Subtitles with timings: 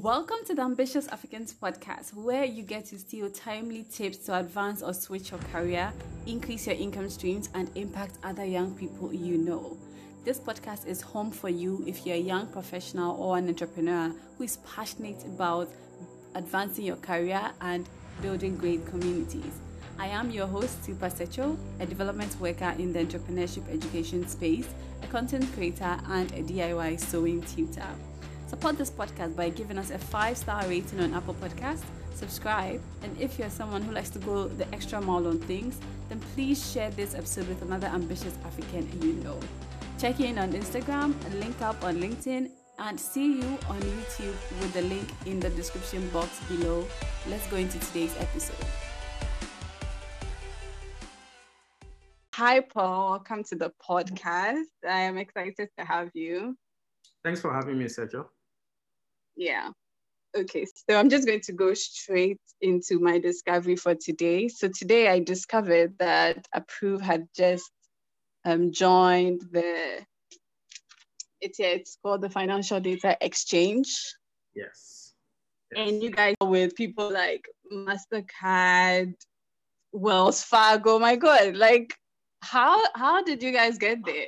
[0.00, 4.82] Welcome to the Ambitious Africans podcast, where you get to steal timely tips to advance
[4.82, 5.92] or switch your career,
[6.26, 9.76] increase your income streams, and impact other young people you know.
[10.24, 14.44] This podcast is home for you if you're a young professional or an entrepreneur who
[14.44, 15.68] is passionate about
[16.36, 17.86] advancing your career and
[18.22, 19.60] building great communities.
[19.98, 24.68] I am your host, Super Secho, a development worker in the entrepreneurship education space,
[25.02, 27.94] a content creator, and a DIY sewing tutor.
[28.52, 31.84] Support this podcast by giving us a five star rating on Apple Podcasts,
[32.14, 36.20] subscribe, and if you're someone who likes to go the extra mile on things, then
[36.34, 39.40] please share this episode with another ambitious African you know.
[39.98, 44.82] Check in on Instagram, link up on LinkedIn, and see you on YouTube with the
[44.82, 46.86] link in the description box below.
[47.30, 48.66] Let's go into today's episode.
[52.34, 53.12] Hi, Paul.
[53.12, 54.68] Welcome to the podcast.
[54.86, 56.54] I am excited to have you.
[57.24, 58.26] Thanks for having me, Sergio.
[59.36, 59.70] Yeah.
[60.34, 64.48] Okay, so I'm just going to go straight into my discovery for today.
[64.48, 67.70] So today I discovered that Appruve had just
[68.44, 70.04] um, joined the
[71.42, 74.14] it's it's called the Financial Data Exchange.
[74.54, 75.12] Yes.
[75.74, 75.88] yes.
[75.88, 79.14] And you guys are with people like Mastercard,
[79.92, 80.98] Wells Fargo.
[80.98, 81.94] My God, like
[82.40, 84.26] how how did you guys get there?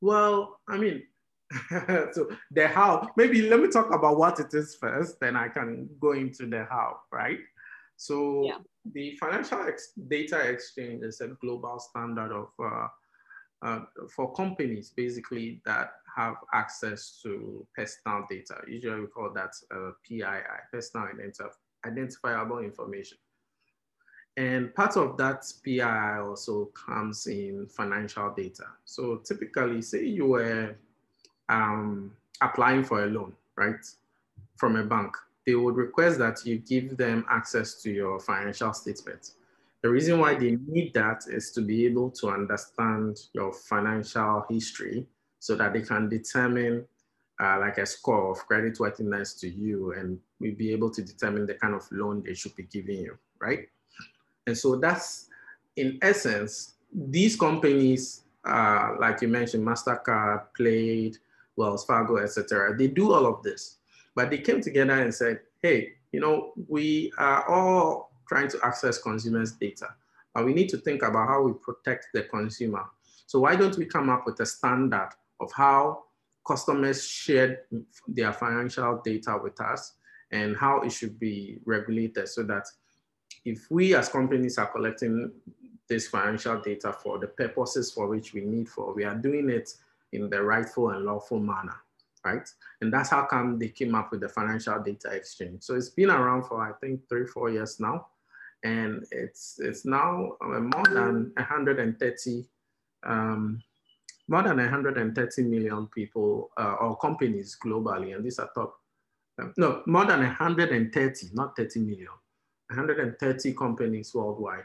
[0.00, 1.02] Well, I mean,
[2.12, 5.88] so the how, maybe let me talk about what it is first, then I can
[6.00, 7.38] go into the how, right?
[7.96, 8.58] So yeah.
[8.92, 12.88] the financial ex- data exchange is a global standard of uh,
[13.62, 13.80] uh,
[14.14, 18.56] for companies basically that have access to personal data.
[18.68, 20.22] Usually we call that uh, PII,
[20.72, 23.18] personal identif- identifiable information.
[24.36, 28.66] And part of that PII also comes in financial data.
[28.84, 30.76] So typically, say you were
[31.48, 33.84] um, applying for a loan, right,
[34.56, 39.32] from a bank, they would request that you give them access to your financial statement.
[39.82, 45.06] The reason why they need that is to be able to understand your financial history
[45.38, 46.84] so that they can determine
[47.40, 51.46] uh, like a score of credit worthiness to you and we be able to determine
[51.46, 53.68] the kind of loan they should be giving you, right?
[54.46, 55.28] And so that's
[55.76, 61.18] in essence, these companies, uh, like you mentioned, MasterCard, Plaid,
[61.58, 62.76] Wells Fargo, etc.
[62.78, 63.76] They do all of this,
[64.14, 68.98] but they came together and said, hey, you know, we are all trying to access
[68.98, 69.88] consumers' data,
[70.34, 72.84] but we need to think about how we protect the consumer.
[73.26, 75.10] So why don't we come up with a standard
[75.40, 76.04] of how
[76.46, 77.64] customers share
[78.06, 79.94] their financial data with us
[80.30, 82.66] and how it should be regulated so that
[83.44, 85.30] if we as companies are collecting
[85.88, 89.74] this financial data for the purposes for which we need for, we are doing it
[90.12, 91.76] in the rightful and lawful manner,
[92.24, 92.48] right?
[92.80, 95.62] And that's how come they came up with the financial data exchange.
[95.62, 98.06] So it's been around for I think three, four years now,
[98.64, 102.44] and it's it's now more than 130,
[103.04, 103.62] um,
[104.28, 108.74] more than 130 million people uh, or companies globally, and these are top.
[109.40, 112.08] Um, no, more than 130, not 30 million,
[112.70, 114.64] 130 companies worldwide.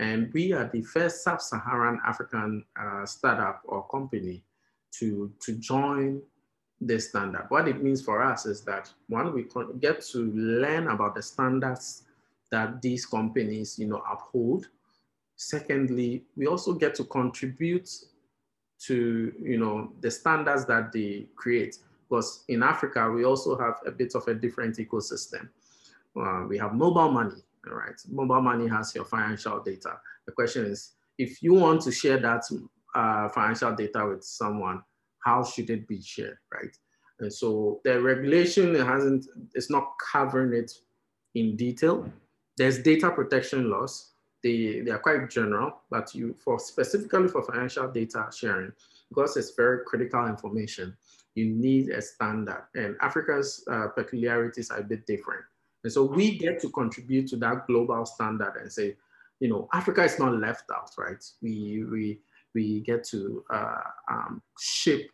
[0.00, 4.42] And we are the first sub-Saharan African uh, startup or company
[4.98, 6.20] to, to join
[6.80, 7.46] this standard.
[7.48, 9.46] What it means for us is that one, we
[9.80, 12.04] get to learn about the standards
[12.50, 14.68] that these companies, you know, uphold.
[15.36, 17.88] Secondly, we also get to contribute
[18.86, 21.78] to, you know, the standards that they create.
[22.08, 25.48] Because in Africa, we also have a bit of a different ecosystem.
[26.18, 27.36] Uh, we have mobile money,
[27.68, 28.00] all right?
[28.08, 29.98] Mobile money has your financial data.
[30.26, 32.44] The question is, if you want to share that
[32.94, 34.82] uh, financial data with someone,
[35.24, 36.76] how should it be shared, right?
[37.18, 40.72] And so the regulation hasn't, it's not covering it
[41.34, 42.10] in detail.
[42.56, 44.12] There's data protection laws.
[44.42, 48.72] They, they are quite general, but you for specifically for financial data sharing,
[49.10, 50.96] because it's very critical information,
[51.34, 52.64] you need a standard.
[52.74, 55.44] And Africa's uh, peculiarities are a bit different.
[55.84, 58.96] And so we get to contribute to that global standard and say,
[59.40, 61.22] you know, Africa is not left out, right?
[61.42, 62.20] We, we,
[62.54, 63.80] we get to uh,
[64.10, 65.10] um, shape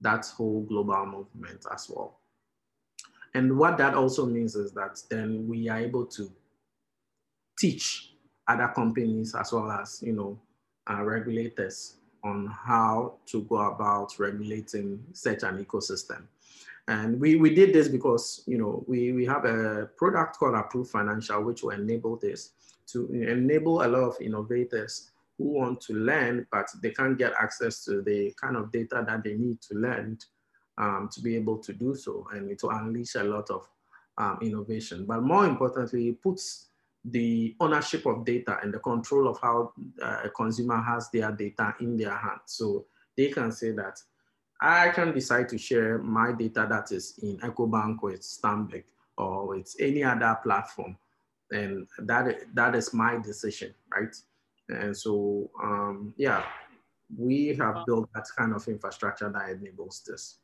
[0.00, 2.20] that whole global movement as well.
[3.34, 6.30] And what that also means is that then we are able to
[7.58, 8.14] teach
[8.46, 10.38] other companies as well as, you know,
[10.88, 16.24] uh, regulators on how to go about regulating such an ecosystem.
[16.86, 20.88] And we, we did this because, you know, we, we have a product called Appruve
[20.88, 22.50] Financial, which will enable this
[22.88, 27.84] to enable a lot of innovators who want to learn, but they can't get access
[27.84, 30.18] to the kind of data that they need to learn
[30.78, 33.68] um, to be able to do so and to unleash a lot of
[34.18, 35.04] um, innovation.
[35.06, 36.68] But more importantly, it puts
[37.04, 39.72] the ownership of data and the control of how
[40.02, 42.42] uh, a consumer has their data in their hands.
[42.46, 42.86] So
[43.16, 44.00] they can say that
[44.60, 48.84] I can decide to share my data that is in EcoBank with Stanbic
[49.18, 50.96] or it's any other platform.
[51.50, 54.14] And that, that is my decision, right?
[54.68, 56.44] And so, um, yeah,
[57.16, 60.38] we have built that kind of infrastructure that enables this.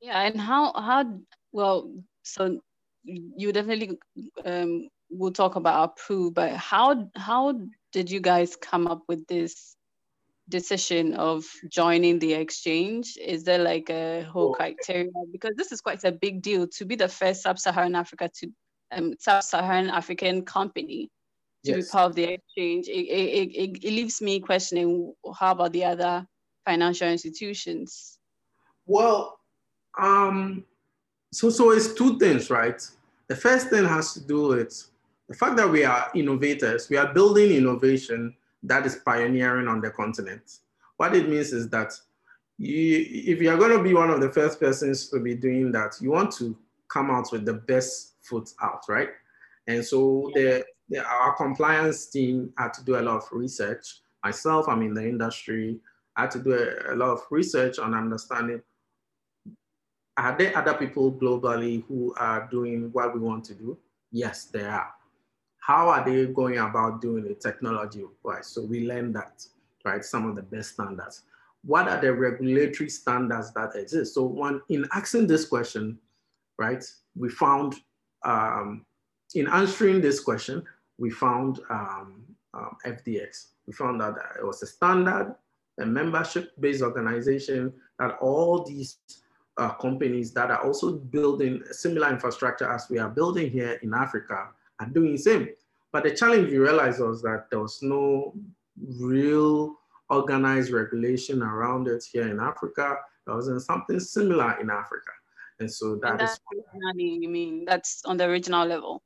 [0.00, 1.18] Yeah, and how, how
[1.52, 1.90] well,
[2.22, 2.60] so
[3.04, 3.98] you definitely
[4.44, 7.58] um, will talk about Appruve, but how, how
[7.92, 9.76] did you guys come up with this
[10.50, 13.16] decision of joining the exchange?
[13.16, 15.10] Is there like a whole criteria?
[15.32, 18.50] Because this is quite a big deal to be the first sub-Saharan Africa to
[18.92, 21.10] um, sub-Saharan African company
[21.64, 21.86] to yes.
[21.86, 22.88] be part of the exchange.
[22.88, 26.26] It, it, it, it leaves me questioning how about the other
[26.64, 28.18] financial institutions?
[28.86, 29.38] Well,
[29.98, 30.64] um,
[31.32, 32.80] so so it's two things, right?
[33.28, 34.84] The first thing has to do with
[35.28, 36.88] the fact that we are innovators.
[36.90, 40.58] We are building innovation that is pioneering on the continent.
[40.96, 41.92] What it means is that
[42.58, 45.96] you, if you're going to be one of the first persons to be doing that,
[46.00, 46.56] you want to
[46.88, 49.08] come out with the best foot out, right?
[49.66, 50.64] And so the,
[50.98, 54.00] our compliance team had to do a lot of research.
[54.24, 55.80] Myself, I'm in the industry.
[56.16, 58.62] I had to do a, a lot of research on understanding
[60.16, 63.76] are there other people globally who are doing what we want to do?
[64.12, 64.94] Yes, there are
[65.64, 68.48] how are they going about doing it technology wise?
[68.48, 69.42] So we learned that,
[69.82, 70.04] right?
[70.04, 71.22] Some of the best standards.
[71.64, 74.14] What are the regulatory standards that exist?
[74.14, 75.98] So one, in asking this question,
[76.58, 76.84] right,
[77.16, 77.76] we found,
[78.26, 78.84] um,
[79.34, 80.62] in answering this question,
[80.98, 82.24] we found um,
[82.54, 83.46] um, FDX.
[83.66, 85.34] We found that it was a standard,
[85.80, 88.98] a membership-based organization that all these
[89.56, 94.48] uh, companies that are also building similar infrastructure as we are building here in Africa
[94.80, 95.48] are doing the same.
[95.92, 98.34] But the challenge we realized was that there was no
[98.98, 99.76] real
[100.10, 102.96] organized regulation around it here in Africa.
[103.26, 105.10] There wasn't something similar in Africa.
[105.60, 106.40] And so that and that's is
[106.96, 109.02] you mean that's on the regional level?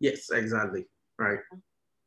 [0.00, 0.86] Yes, exactly.
[1.18, 1.38] Right.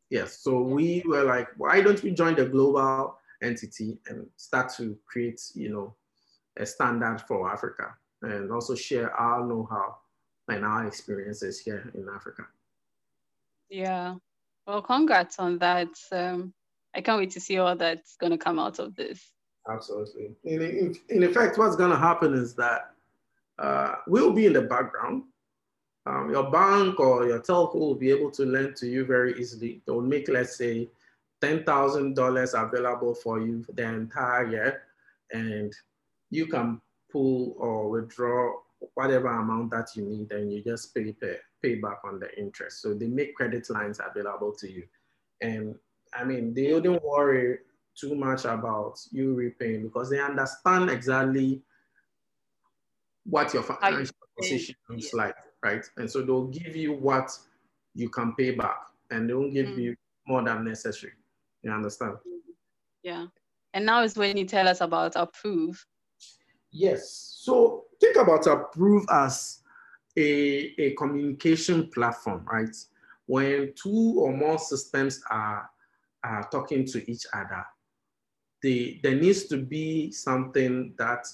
[0.09, 0.39] Yes.
[0.41, 5.41] So we were like, why don't we join the global entity and start to create,
[5.53, 5.95] you know,
[6.57, 9.95] a standard for Africa and also share our know-how
[10.49, 12.43] and our experiences here in Africa.
[13.69, 14.15] Yeah.
[14.67, 15.89] Well, congrats on that.
[16.11, 16.53] Um,
[16.95, 19.31] I can't wait to see all that's going to come out of this.
[19.69, 20.31] Absolutely.
[20.43, 22.91] In, in, in effect, what's going to happen is that
[23.59, 25.23] uh, we'll be in the background.
[26.09, 29.81] Um, your bank or your telco will be able to lend to you very easily.
[29.85, 30.89] They'll make, let's say,
[31.41, 34.81] $10,000 available for you for the entire year,
[35.31, 35.71] and
[36.31, 38.53] you can pull or withdraw
[38.95, 42.81] whatever amount that you need, and you just pay, pay, pay back on the interest.
[42.81, 44.83] So they make credit lines available to you.
[45.41, 45.75] And
[46.11, 47.59] I mean, they wouldn't worry
[47.95, 51.61] too much about you repaying because they understand exactly
[53.25, 55.85] what your financial position is like, right?
[55.97, 57.31] And so they'll give you what
[57.95, 58.77] you can pay back
[59.11, 59.77] and they won't give mm.
[59.77, 59.95] you
[60.27, 61.13] more than necessary.
[61.63, 62.13] You understand?
[63.03, 63.27] Yeah.
[63.73, 65.83] And now is when you tell us about Appruve.
[66.71, 67.37] Yes.
[67.41, 69.59] So think about Appruve as
[70.17, 72.75] a, a communication platform, right?
[73.25, 75.69] When two or more systems are,
[76.23, 77.65] are talking to each other,
[78.61, 81.25] the, there needs to be something that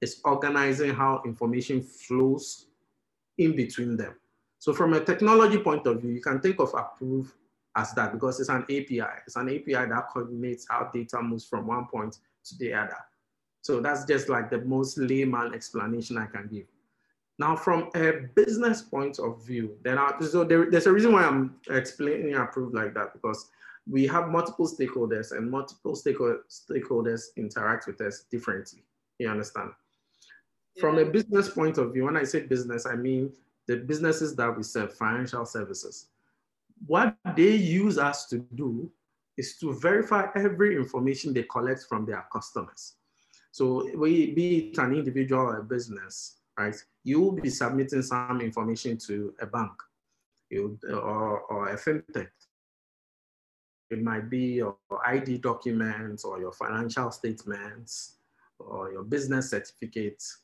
[0.00, 2.66] is organizing how information flows
[3.44, 4.14] in between them.
[4.58, 7.32] So from a technology point of view, you can think of Appruve
[7.76, 9.02] as that because it's an API.
[9.26, 12.98] It's an API that coordinates how data moves from one point to the other.
[13.62, 16.66] So that's just like the most layman explanation I can give.
[17.38, 21.24] Now, from a business point of view, then I, so there, there's a reason why
[21.24, 23.50] I'm explaining Appruve like that because
[23.90, 28.84] we have multiple stakeholders and multiple stakeholders interact with us differently.
[29.18, 29.70] You understand?
[30.80, 33.32] From a business point of view, when I say business, I mean
[33.66, 36.06] the businesses that we serve, financial services.
[36.86, 38.90] What they use us to do
[39.36, 42.94] is to verify every information they collect from their customers.
[43.52, 46.74] So we, be it an individual or a business, right?
[47.04, 49.72] You will be submitting some information to a bank
[50.50, 52.28] you, or, or a fintech.
[53.90, 58.16] It might be your ID documents or your financial statements
[58.58, 60.38] or your business certificates.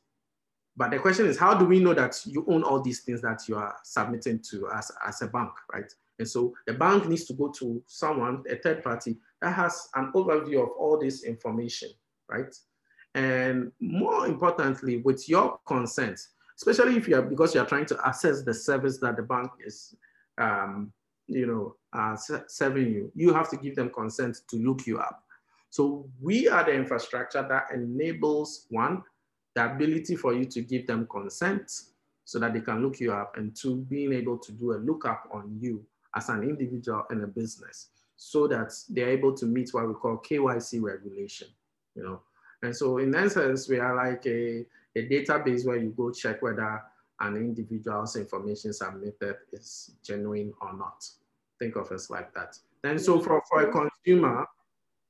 [0.78, 3.48] But the question is, how do we know that you own all these things that
[3.48, 5.92] you are submitting to us as a bank, right?
[6.18, 10.12] And so the bank needs to go to someone, a third party, that has an
[10.14, 11.90] overview of all this information,
[12.28, 12.54] right?
[13.14, 16.20] and more importantly, with your consent,
[16.56, 19.50] especially if you are because you are trying to access the service that the bank
[19.64, 19.96] is,
[20.38, 20.92] um,
[21.26, 22.16] you know, uh,
[22.46, 25.24] serving you, you have to give them consent to look you up.
[25.70, 29.02] So we are the infrastructure that enables one,
[29.58, 31.72] the ability for you to give them consent
[32.24, 35.28] so that they can look you up, and two, being able to do a lookup
[35.32, 35.84] on you
[36.14, 40.18] as an individual and a business so that they're able to meet what we call
[40.18, 41.48] KYC regulation,
[41.96, 42.20] you know.
[42.62, 46.80] And so in essence, we are like a, a database where you go check whether
[47.20, 51.04] an individual's information submitted is genuine or not.
[51.58, 52.56] Think of us like that.
[52.82, 54.46] Then so for, for a consumer,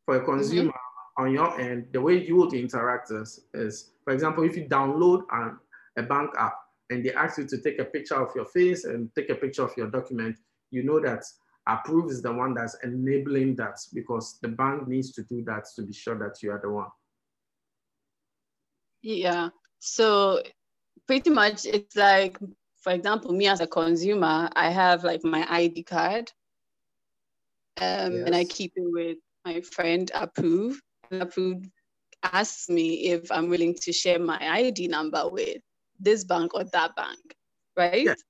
[0.06, 1.22] for a consumer mm-hmm.
[1.24, 5.24] on your end, the way you would interact is, is for example, if you download
[5.32, 5.58] an,
[5.98, 6.54] a bank app
[6.88, 9.62] and they ask you to take a picture of your face and take a picture
[9.62, 10.34] of your document,
[10.70, 11.24] you know that
[11.68, 15.82] Appruve is the one that's enabling that because the bank needs to do that to
[15.82, 16.86] be sure that you are the one.
[19.02, 19.50] Yeah.
[19.78, 20.42] So
[21.06, 22.38] pretty much it's like,
[22.80, 26.32] for example, me as a consumer, I have like my ID card
[27.78, 28.22] um, yes.
[28.24, 30.78] and I keep it with my friend Appruve.
[31.10, 31.68] And Appruve
[32.22, 35.58] asks me if I'm willing to share my ID number with
[35.98, 37.18] this bank or that bank,
[37.76, 38.04] right?
[38.04, 38.22] Yes.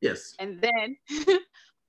[0.00, 0.34] yes.
[0.38, 0.96] And then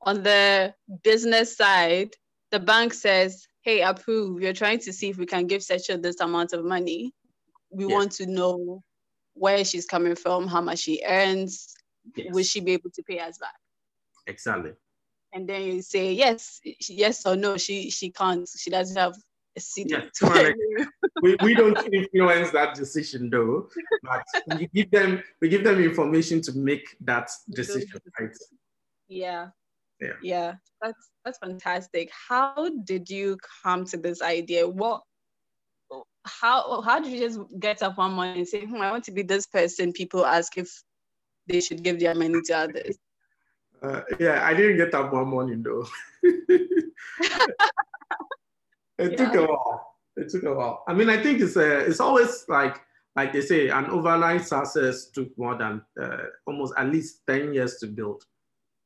[0.02, 0.74] on the
[1.04, 2.12] business side,
[2.52, 6.20] the bank says, hey, Appruve, we're trying to see if we can give Secha this
[6.20, 7.14] amount of money
[7.72, 7.94] we yes.
[7.94, 8.84] want to know
[9.34, 11.74] where she's coming from, how much she earns,
[12.16, 12.34] yes.
[12.34, 13.56] will she be able to pay us back?
[14.26, 14.72] Exactly.
[15.34, 17.58] And then you say yes, yes or no.
[17.58, 18.48] She she can't.
[18.48, 19.16] She doesn't have
[19.76, 20.06] Yes,
[21.22, 23.70] we, we don't influence that decision though,
[24.04, 28.30] but we give them we give them information to make that decision, right?
[29.10, 29.50] Yeah.
[30.00, 30.14] Yeah.
[30.22, 30.54] Yeah.
[30.82, 32.10] That's that's fantastic.
[32.30, 34.68] How did you come to this idea?
[34.68, 35.02] What
[36.26, 39.12] how how did you just get up one morning and say, hmm, I want to
[39.12, 39.92] be this person?
[39.92, 40.70] People ask if
[41.48, 42.98] they should give their money to others.
[43.82, 45.88] Uh, yeah, I didn't get up one morning though.
[48.98, 49.18] it yeah.
[49.18, 49.96] took a while.
[50.16, 50.84] It took a while.
[50.88, 52.82] I mean, I think it's a, it's always like
[53.18, 57.77] like they say, an overnight success took more than uh, almost at least ten years
[57.77, 58.24] to build,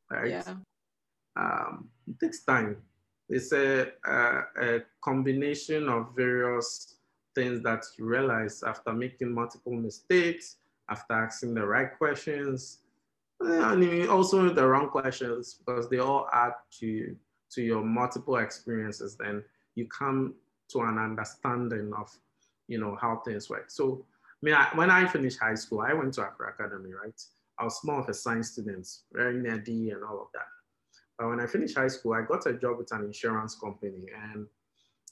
[0.09, 0.29] right?
[0.29, 0.55] Yeah.
[1.35, 2.77] Um, it takes time.
[3.27, 6.95] It's a, a, a combination of various
[7.35, 10.57] things that you realize after making multiple mistakes,
[10.89, 12.79] after asking the right questions,
[13.41, 17.15] and also the wrong questions because they all add to
[17.51, 19.17] to your multiple experiences.
[19.17, 19.43] Then
[19.75, 20.35] you come
[20.69, 22.09] to an understanding of
[22.67, 23.69] you know how things work.
[23.69, 24.05] So
[24.41, 27.21] I mean, I, when I finished high school, I went to Accra Academy, right?
[27.59, 30.47] I was more of a science student, very nerdy and all of that.
[31.17, 34.47] But when I finished high school, I got a job with an insurance company and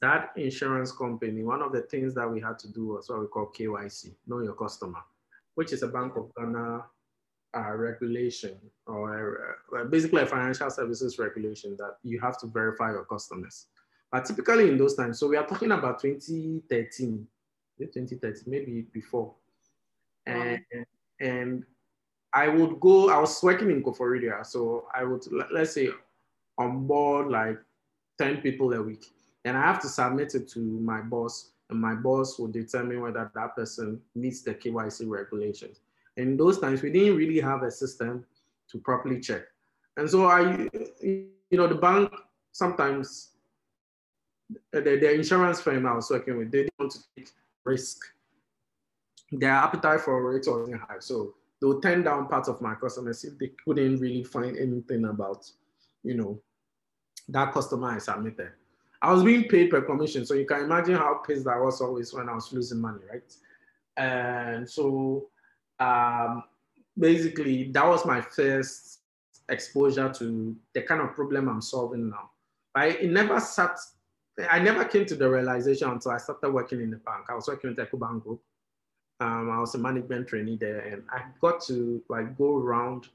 [0.01, 3.27] that insurance company, one of the things that we had to do was what we
[3.27, 4.99] call KYC, know your customer,
[5.55, 6.85] which is a Bank of Ghana
[7.57, 13.05] uh, regulation or uh, basically a financial services regulation that you have to verify your
[13.05, 13.67] customers.
[14.11, 17.27] But typically in those times, so we are talking about 2013,
[17.77, 19.33] 2013, maybe before.
[20.25, 20.61] And,
[21.19, 21.63] and
[22.33, 25.89] I would go, I was working in Koforidua, so I would, let's say,
[26.57, 27.59] on board like
[28.17, 29.05] 10 people a week
[29.45, 33.31] and I have to submit it to my boss, and my boss will determine whether
[33.33, 35.79] that person meets the KYC regulations.
[36.17, 38.25] In those times, we didn't really have a system
[38.69, 39.43] to properly check.
[39.97, 40.69] And so I,
[41.01, 42.13] you know, the bank
[42.51, 43.29] sometimes,
[44.71, 47.29] the, the insurance firm I was working with, they didn't want to take
[47.63, 47.97] risk.
[49.31, 50.99] Their appetite for it wasn't high.
[50.99, 55.05] So they would turn down part of my customers if they couldn't really find anything
[55.05, 55.49] about,
[56.03, 56.39] you know,
[57.27, 58.51] that customer I submitted.
[59.01, 60.25] I was being paid per commission.
[60.25, 63.33] So you can imagine how pissed I was always when I was losing money, right?
[63.95, 65.27] And so
[65.79, 66.43] um,
[66.97, 68.99] basically, that was my first
[69.47, 72.31] exposure to the kind of problem I'm solving now.
[72.75, 73.77] I it never sat,
[74.49, 77.25] I never came to the realization until I started working in the bank.
[77.29, 78.41] I was working with Ecobank Group.
[79.19, 83.07] Um, I was a management trainee there, and I got to like go around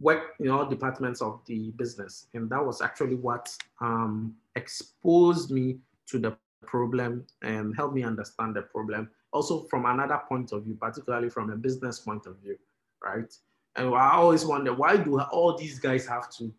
[0.00, 2.26] work in all departments of the business.
[2.34, 5.78] And that was actually what um, exposed me
[6.08, 9.10] to the problem and helped me understand the problem.
[9.32, 12.56] Also from another point of view, particularly from a business point of view,
[13.02, 13.32] right?
[13.76, 16.52] And I always wonder, why do all these guys have to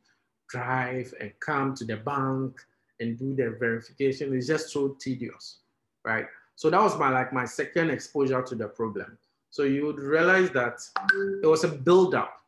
[0.49, 2.61] drive and come to the bank
[2.99, 4.35] and do their verification?
[4.35, 5.59] is just so tedious,
[6.03, 6.25] right?
[6.55, 9.17] So that was my like my second exposure to the problem.
[9.49, 10.79] So you would realize that
[11.41, 12.41] it was a build-up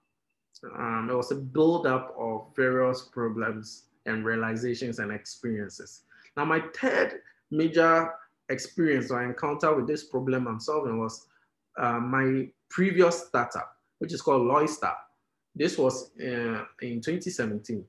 [0.63, 6.03] um, it was a build-up of various problems and realizations and experiences.
[6.35, 7.19] Now, my third
[7.51, 8.11] major
[8.49, 11.27] experience or encounter with this problem I'm solving was
[11.77, 14.95] uh, my previous startup, which is called Loystar.
[15.55, 17.83] This was uh, in 2017.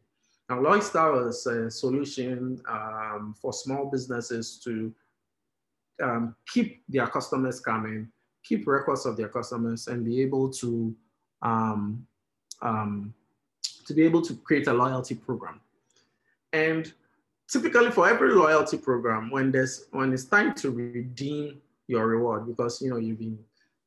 [0.49, 4.95] Now, Loystar was a solution um, for small businesses to
[6.02, 8.09] um, keep their customers coming,
[8.43, 10.95] keep records of their customers, and be able to
[11.43, 12.07] um,
[12.62, 13.14] um,
[13.87, 15.61] to be able to create a loyalty program.
[16.52, 16.93] And
[17.50, 22.81] typically, for every loyalty program, when there's when it's time to redeem your reward, because
[22.81, 23.38] you know you've been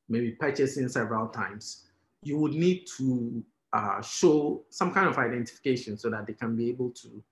[0.10, 1.88] maybe purchasing several times,
[2.22, 6.69] you would need to uh, show some kind of identification so that they can be
[6.69, 7.23] able to,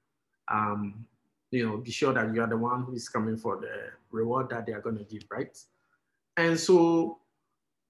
[0.48, 1.05] um,
[1.51, 4.50] you know, be sure that you are the one who is coming for the reward
[4.50, 5.58] that they are going to give, right?
[6.38, 7.19] And so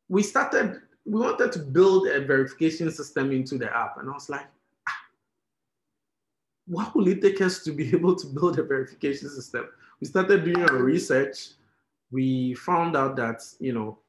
[0.07, 3.97] we started, we wanted to build a verification system into the app.
[3.97, 4.47] And I was like,
[4.87, 4.97] ah,
[6.65, 9.67] what will it take us to be able to build a verification system?
[9.99, 11.49] We started doing our research.
[12.11, 13.99] We found out that, you know,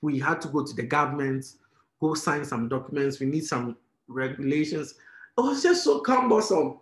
[0.00, 1.44] we had to go to the government
[2.00, 3.20] go sign some documents.
[3.20, 3.76] We need some
[4.06, 4.94] regulations.
[5.36, 6.80] It was just so cumbersome.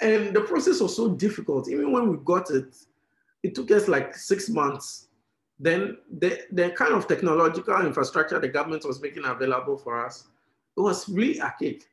[0.00, 1.68] And the process was so difficult.
[1.68, 2.76] Even when we got it,
[3.42, 5.08] it took us like six months.
[5.58, 10.24] Then the, the kind of technological infrastructure the government was making available for us,
[10.76, 11.84] it was really archaic.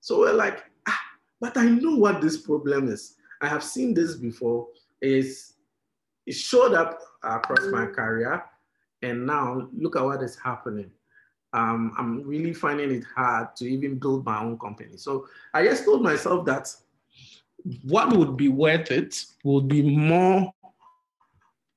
[0.00, 1.00] So we're like, ah,
[1.40, 3.16] but I know what this problem is.
[3.42, 4.68] I have seen this before.
[5.02, 5.54] It's,
[6.26, 8.42] it showed up across my career.
[9.02, 10.90] And now look at what is happening
[11.52, 14.96] um, I'm really finding it hard to even build my own company.
[14.96, 16.74] So I just told myself that
[17.82, 20.52] what would be worth it would be more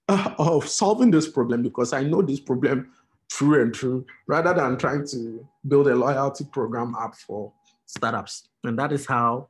[0.08, 2.92] uh, of solving this problem because I know this problem
[3.32, 7.52] through and through rather than trying to build a loyalty program app for
[7.86, 8.50] startups.
[8.64, 9.50] And that is how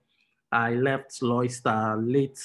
[0.52, 2.40] I left Loystar late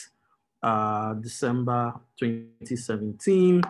[0.63, 3.63] uh, December 2017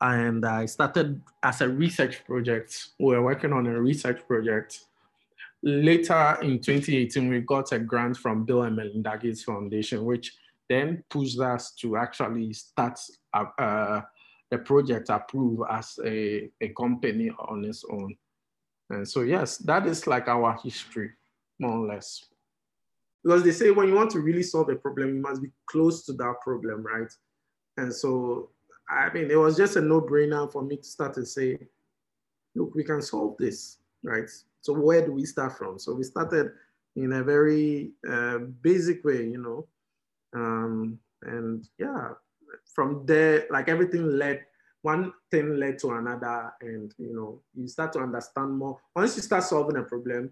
[0.00, 2.88] and I started as a research project.
[2.98, 4.80] We were working on a research project.
[5.62, 10.32] Later in 2018, we got a grant from Bill and Melinda Gates Foundation, which
[10.68, 12.98] then pushed us to actually start
[13.34, 14.02] a, uh,
[14.52, 18.16] a project approved as a, a company on its own.
[18.88, 21.10] And so, yes, that is like our history,
[21.58, 22.24] more or less.
[23.22, 26.06] Because they say when you want to really solve a problem, you must be close
[26.06, 27.12] to that problem, right?
[27.76, 28.50] And so
[28.90, 31.58] I mean, it was just a no-brainer for me to start to say,
[32.54, 34.28] look, we can solve this, right?
[34.60, 35.78] So where do we start from?
[35.78, 36.50] So we started
[36.96, 39.68] in a very uh, basic way, you know,
[40.34, 42.10] um, and yeah,
[42.74, 44.44] from there, like everything led,
[44.82, 48.80] one thing led to another, and you know, you start to understand more.
[48.96, 50.30] Once you start solving a problem,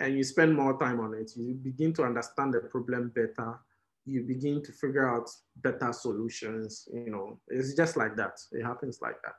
[0.00, 3.58] and you spend more time on it, you begin to understand the problem better
[4.06, 6.88] you begin to figure out better solutions.
[6.92, 8.38] You know, it's just like that.
[8.52, 9.34] It happens like that.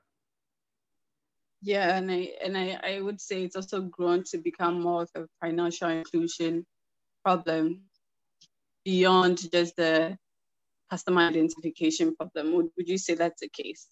[1.61, 5.09] Yeah, and I and I, I would say it's also grown to become more of
[5.15, 6.65] a financial inclusion
[7.23, 7.81] problem
[8.85, 10.17] beyond just the
[10.89, 12.53] customer identification problem.
[12.53, 13.87] Would, would you say that's the case?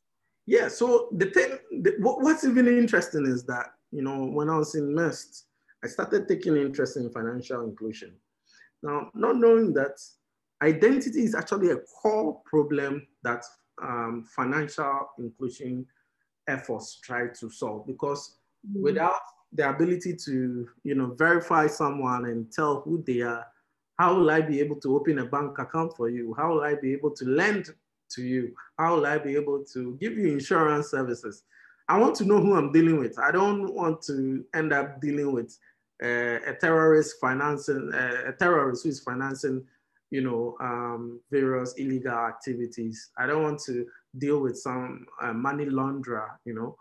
[0.46, 0.68] Yeah.
[0.68, 4.76] So the thing, the, what, what's even interesting is that you know when I was
[4.76, 5.46] in MEST,
[5.84, 8.16] I started taking interest in financial inclusion.
[8.84, 9.98] Now, not knowing that
[10.62, 13.44] identity is actually a core problem that
[13.82, 15.86] um, financial inclusion
[16.48, 18.38] efforts try to solve because
[18.68, 18.84] mm-hmm.
[18.84, 19.20] without
[19.54, 23.46] the ability to you know verify someone and tell who they are
[23.98, 26.34] how will i be able to open a bank account for you?
[26.38, 27.70] How will i be able to lend
[28.12, 28.54] to you?
[28.78, 31.44] How will i be able to give you insurance services?
[31.88, 33.18] I want to know who i'm dealing with.
[33.20, 35.58] I don't want to end up dealing with
[36.04, 39.64] uh, a terrorist financing uh, a terrorist who is financing
[40.12, 43.10] you know, um, various illegal activities.
[43.18, 43.86] I don't want to
[44.18, 46.78] deal with some uh, money launderer, you know.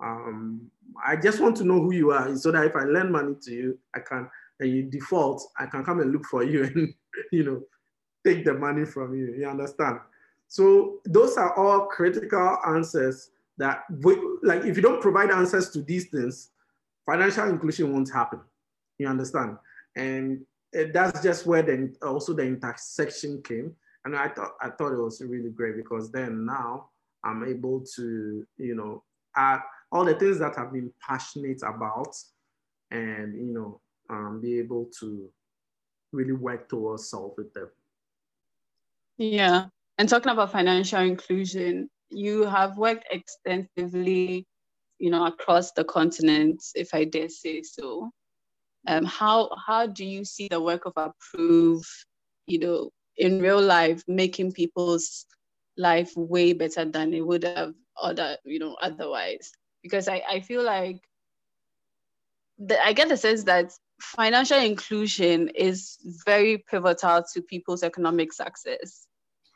[0.00, 0.70] Um,
[1.04, 3.52] I just want to know who you are so that if I lend money to
[3.52, 6.94] you, I can, and you default, I can come and look for you and,
[7.30, 7.62] you know,
[8.26, 9.34] take the money from you.
[9.38, 9.98] You understand?
[10.48, 15.82] So those are all critical answers that, we, like, if you don't provide answers to
[15.82, 16.50] these things,
[17.06, 18.40] financial inclusion won't happen.
[18.98, 19.56] You understand?
[19.96, 25.02] And that's just where the also the intersection came, and I thought I thought it
[25.02, 26.88] was really great because then now
[27.24, 29.04] I'm able to you know
[29.36, 32.16] add all the things that I've been passionate about,
[32.90, 33.80] and you know
[34.10, 35.28] um, be able to
[36.12, 37.68] really work towards solving them.
[39.18, 39.66] Yeah,
[39.98, 44.46] and talking about financial inclusion, you have worked extensively,
[44.98, 48.10] you know, across the continent, if I dare say so
[48.86, 51.86] um, how how do you see the work of Appruve
[52.46, 55.26] you know in real life making people's
[55.76, 59.52] life way better than it would have other, you know, otherwise.
[59.82, 61.00] Because I, I feel like
[62.58, 69.06] the, I get the sense that financial inclusion is very pivotal to people's economic success.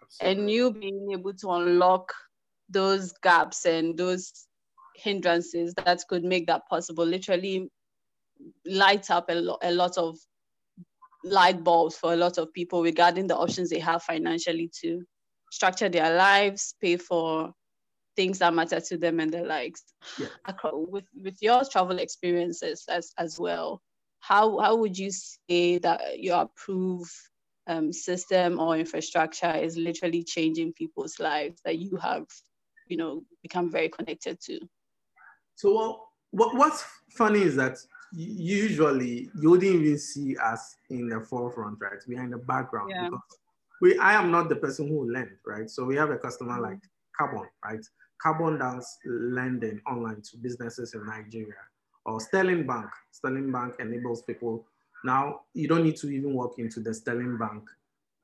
[0.03, 0.43] Absolutely.
[0.43, 2.13] And you being able to unlock
[2.69, 4.47] those gaps and those
[4.97, 7.71] hindrances that could make that possible literally
[8.65, 10.19] light up a, lo- a lot of
[11.25, 15.03] light bulbs for a lot of people regarding the options they have financially to
[15.51, 17.53] structure their lives, pay for
[18.17, 19.85] things that matter to them and their likes.
[20.19, 20.29] Yeah.
[20.73, 23.83] With with your travel experiences as as well,
[24.21, 27.13] how how would you say that your approved
[27.67, 32.27] um, system or infrastructure is literally changing people's lives that you have,
[32.89, 34.61] you know, become very connected to?
[35.57, 37.79] So well, what what's funny is that
[38.17, 41.99] usually you wouldn't even see us in the forefront, right?
[42.07, 43.05] We're in the background yeah.
[43.05, 43.39] because
[43.81, 45.69] we I am not the person who lend, right?
[45.69, 46.63] So we have a customer mm-hmm.
[46.63, 46.79] like
[47.17, 47.85] Carbon, right?
[48.23, 51.55] Carbon does lending online to businesses in Nigeria.
[52.07, 52.89] Or Sterling Bank.
[53.11, 54.65] Sterling Bank enables people
[55.05, 57.63] now you don't need to even walk into the Sterling Bank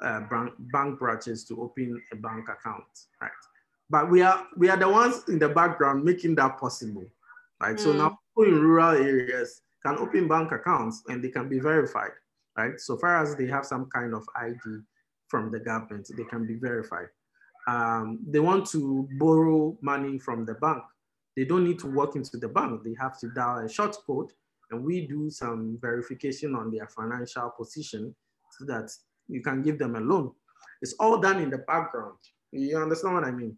[0.03, 2.85] uh, bank, bank branches to open a bank account,
[3.21, 3.31] right?
[3.89, 7.05] But we are we are the ones in the background making that possible,
[7.61, 7.77] right?
[7.77, 7.81] Mm.
[7.81, 12.13] So now people in rural areas can open bank accounts and they can be verified,
[12.57, 12.79] right?
[12.79, 14.83] So far as they have some kind of ID
[15.29, 17.09] from the government, they can be verified.
[17.67, 20.83] Um, they want to borrow money from the bank.
[21.37, 22.83] They don't need to walk into the bank.
[22.85, 24.31] They have to dial a short code
[24.73, 28.15] and we do some verification on their financial position
[28.59, 28.91] so that
[29.29, 30.33] you can give them a loan.
[30.81, 32.19] It's all done in the background.
[32.51, 33.57] You understand what I mean?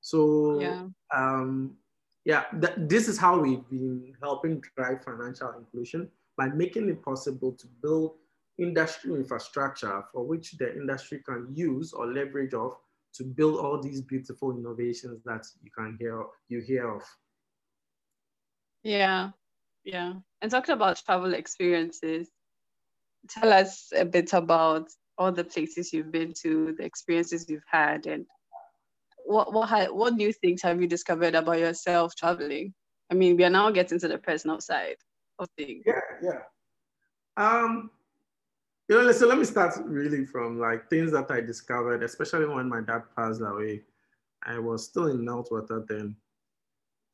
[0.00, 0.86] So yeah.
[1.14, 1.76] um,
[2.24, 7.52] yeah, th- this is how we've been helping drive financial inclusion by making it possible
[7.52, 8.14] to build
[8.58, 12.78] industry infrastructure for which the industry can use or leverage off
[13.14, 17.02] to build all these beautiful innovations that you can hear you hear of.
[18.82, 19.30] Yeah,
[19.84, 20.14] yeah.
[20.42, 22.28] And talking about travel experiences,
[23.28, 28.06] tell us a bit about all the places you've been to, the experiences you've had,
[28.06, 28.26] and
[29.24, 32.74] what what what new things have you discovered about yourself traveling?
[33.10, 34.96] I mean, we are now getting to the personal side
[35.38, 35.84] of things.
[35.86, 36.40] Yeah, yeah.
[37.36, 37.90] Um,
[38.88, 42.68] you know, so let me start really from like things that I discovered, especially when
[42.68, 43.82] my dad passed away.
[44.42, 46.16] I was still in Meltwater then,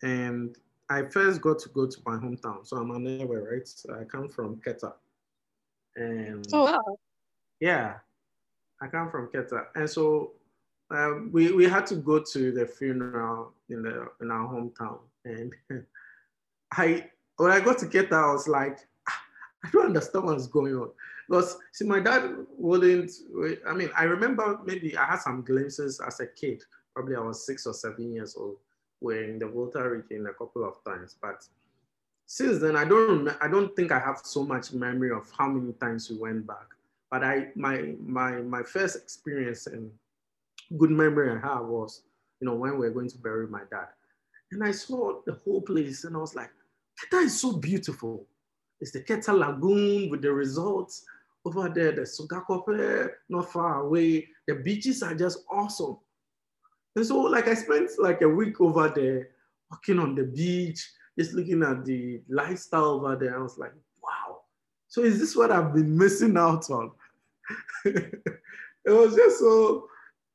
[0.02, 0.56] and
[0.90, 2.66] I first got to go to my hometown.
[2.66, 3.66] So I'm an Ewe, right?
[3.66, 4.92] So I come from Keta.
[5.94, 6.96] And oh wow.
[7.60, 7.94] Yeah.
[8.82, 9.66] I come from Keta.
[9.76, 10.32] And so
[10.90, 14.98] um, we, we had to go to the funeral in the in our hometown.
[15.24, 15.54] And
[16.72, 19.22] I when I got to Keta, I was like, ah,
[19.64, 20.90] I don't understand what's going on.
[21.28, 23.12] Because see, my dad wouldn't.
[23.68, 26.62] I mean, I remember maybe I had some glimpses as a kid.
[26.94, 28.56] Probably I was six or seven years old
[29.00, 31.46] we were in the Volta region a couple of times, but
[32.26, 35.72] since then I don't I don't think I have so much memory of how many
[35.74, 36.68] times we went back.
[37.10, 39.90] But I my my my first experience and
[40.78, 42.02] good memory I have was
[42.40, 43.88] you know when we were going to bury my dad,
[44.52, 46.50] and I saw the whole place and I was like,
[47.00, 48.26] Keta is so beautiful.
[48.80, 51.04] It's the Keta Lagoon with the resorts
[51.44, 54.28] over there, the Sogakope not far away.
[54.46, 55.98] The beaches are just awesome.
[56.96, 59.28] And so like I spent like a week over there
[59.70, 63.38] walking on the beach, just looking at the lifestyle over there.
[63.38, 64.40] I was like, wow.
[64.88, 66.90] So is this what I've been missing out on?
[67.84, 68.22] it
[68.86, 69.86] was just so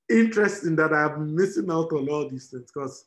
[0.09, 3.05] interesting that I've been missing out on all these things because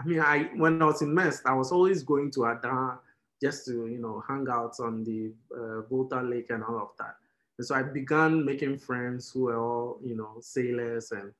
[0.00, 2.98] I mean, I when I was in MEST, I was always going to Ada
[3.42, 7.16] just to you know hang out on the uh, Volta Lake and all of that.
[7.58, 11.32] And so I began making friends who were all you know sailors and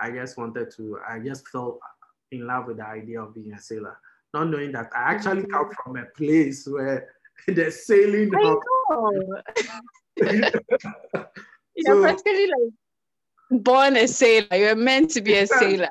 [0.00, 1.80] I just wanted to, I just fell
[2.30, 3.98] in love with the idea of being a sailor,
[4.32, 5.82] not knowing that I actually come mm-hmm.
[5.82, 7.08] from a place where
[7.46, 8.30] the sailing.
[8.34, 8.62] I know.
[11.76, 12.72] You're so, practically like
[13.50, 14.56] born a sailor.
[14.56, 15.88] You're meant to be a sailor.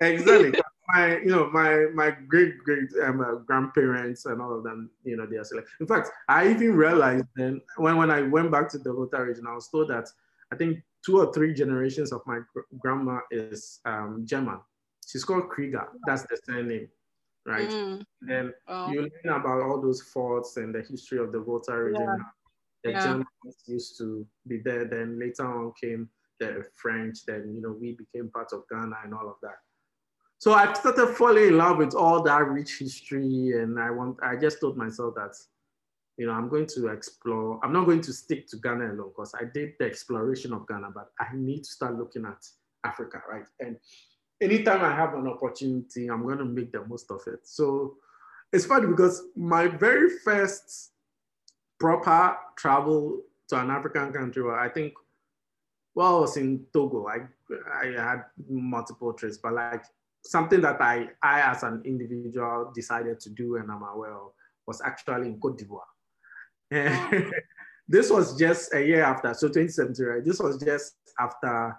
[0.00, 0.58] Exactly.
[0.88, 5.16] my, you know, my my great great um, uh, grandparents and all of them, you
[5.16, 5.68] know, they are sailors.
[5.80, 9.46] In fact, I even realized then when when I went back to the Volta region,
[9.46, 10.08] I was told that
[10.52, 14.60] I think two or three generations of my gr- grandma is um, German.
[15.06, 15.88] She's called Krieger.
[16.06, 16.88] That's the surname,
[17.44, 17.68] right?
[17.68, 18.04] Mm.
[18.22, 18.90] Then oh.
[18.90, 22.02] you learn about all those forts and the history of the Volta region.
[22.02, 22.24] Yeah.
[22.84, 23.04] The yeah.
[23.04, 24.84] Germans used to be there.
[24.84, 27.24] Then later on came the French.
[27.26, 29.58] Then you know we became part of Ghana and all of that.
[30.38, 34.18] So I started falling in love with all that rich history, and I want.
[34.22, 35.34] I just told myself that
[36.16, 37.60] you know, I'm going to explore.
[37.62, 40.90] I'm not going to stick to Ghana alone because I did the exploration of Ghana,
[40.94, 42.42] but I need to start looking at
[42.84, 43.44] Africa, right?
[43.60, 43.76] And
[44.40, 47.40] anytime I have an opportunity, I'm going to make the most of it.
[47.44, 47.96] So
[48.52, 50.92] it's funny because my very first
[51.78, 54.94] proper travel to an African country, I think,
[55.96, 57.08] well, I was in Togo.
[57.08, 57.26] I,
[57.82, 59.82] I had multiple trips, but like
[60.24, 64.32] something that I, I as an individual decided to do and I'm aware of
[64.66, 67.30] was actually in Cote d'Ivoire.
[67.88, 70.24] This was just a year after, so 2017, right?
[70.24, 71.76] This was just after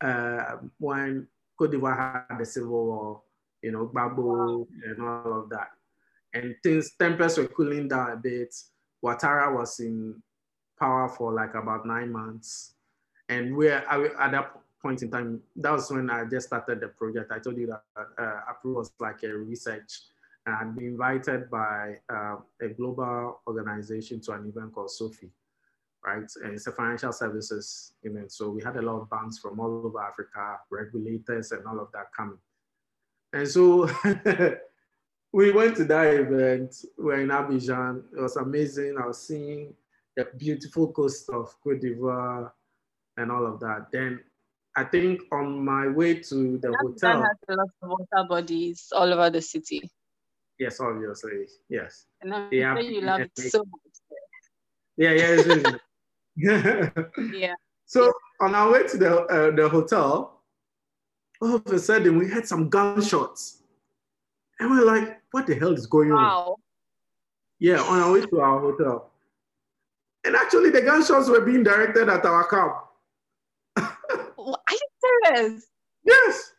[0.00, 1.26] uh, when
[1.58, 3.22] Cote d'Ivoire had the civil war,
[3.62, 5.70] you know, Gbagbo and all of that.
[6.32, 8.54] And things, temperatures were cooling down a bit.
[9.04, 10.22] Ouattara was in
[10.78, 12.74] power for like about nine months.
[13.28, 17.32] And we're at that point in time, that was when I just started the project.
[17.32, 17.82] I told you that
[18.18, 20.00] uh, was like a research
[20.48, 25.28] and I'd been invited by uh, a global organization to an event called SOFI,
[26.04, 26.30] right?
[26.42, 28.32] And it's a financial services event.
[28.32, 31.92] So we had a lot of banks from all over Africa, regulators and all of
[31.92, 32.38] that coming.
[33.34, 33.90] And so
[35.32, 36.84] we went to that event.
[36.96, 38.04] We're in Abidjan.
[38.16, 38.96] It was amazing.
[38.98, 39.74] I was seeing
[40.16, 42.50] the beautiful coast of Cote d'Ivoire
[43.18, 43.88] and all of that.
[43.92, 44.20] Then
[44.76, 47.22] I think on my way to the hotel.
[47.22, 49.90] has a lot of water bodies all over the city.
[50.58, 51.46] Yes, obviously.
[51.68, 52.06] Yes.
[52.20, 53.88] And I'm sure you love it so much.
[54.96, 55.78] Yeah, yeah, it's really
[57.38, 57.54] yeah.
[57.86, 60.42] So on our way to the uh, the hotel,
[61.40, 63.62] all of a sudden we heard some gunshots,
[64.58, 66.50] and we're like, "What the hell is going wow.
[66.50, 66.54] on?"
[67.60, 69.10] Yeah, on our way to our hotel,
[70.24, 72.87] and actually the gunshots were being directed at our cab.
[75.24, 75.66] Serious?
[76.04, 76.52] Yes.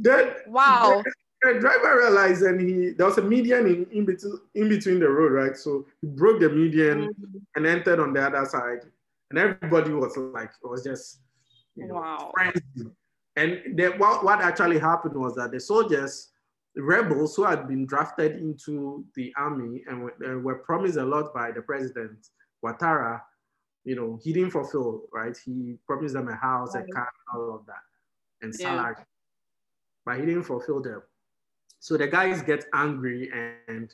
[0.00, 1.02] That wow.
[1.42, 4.98] The, the driver realized, and he there was a median in, in between in between
[5.00, 5.56] the road, right?
[5.56, 7.38] So he broke the median mm-hmm.
[7.56, 8.80] and entered on the other side
[9.30, 11.20] and everybody was like, it was just,
[11.74, 12.30] you know, wow.
[12.34, 12.90] frenzy.
[13.36, 16.30] And then what, what actually happened was that the soldiers,
[16.74, 21.34] the rebels who had been drafted into the army and were, were promised a lot
[21.34, 22.28] by the president,
[22.64, 23.22] Ouattara,
[23.84, 25.36] you know, he didn't fulfill, right?
[25.44, 26.84] He promised them a house, right.
[26.88, 27.82] a car, all of that,
[28.42, 28.94] and salary.
[28.98, 29.04] Yeah.
[30.06, 31.02] But he didn't fulfill them.
[31.80, 33.30] So the guys get angry
[33.68, 33.92] and,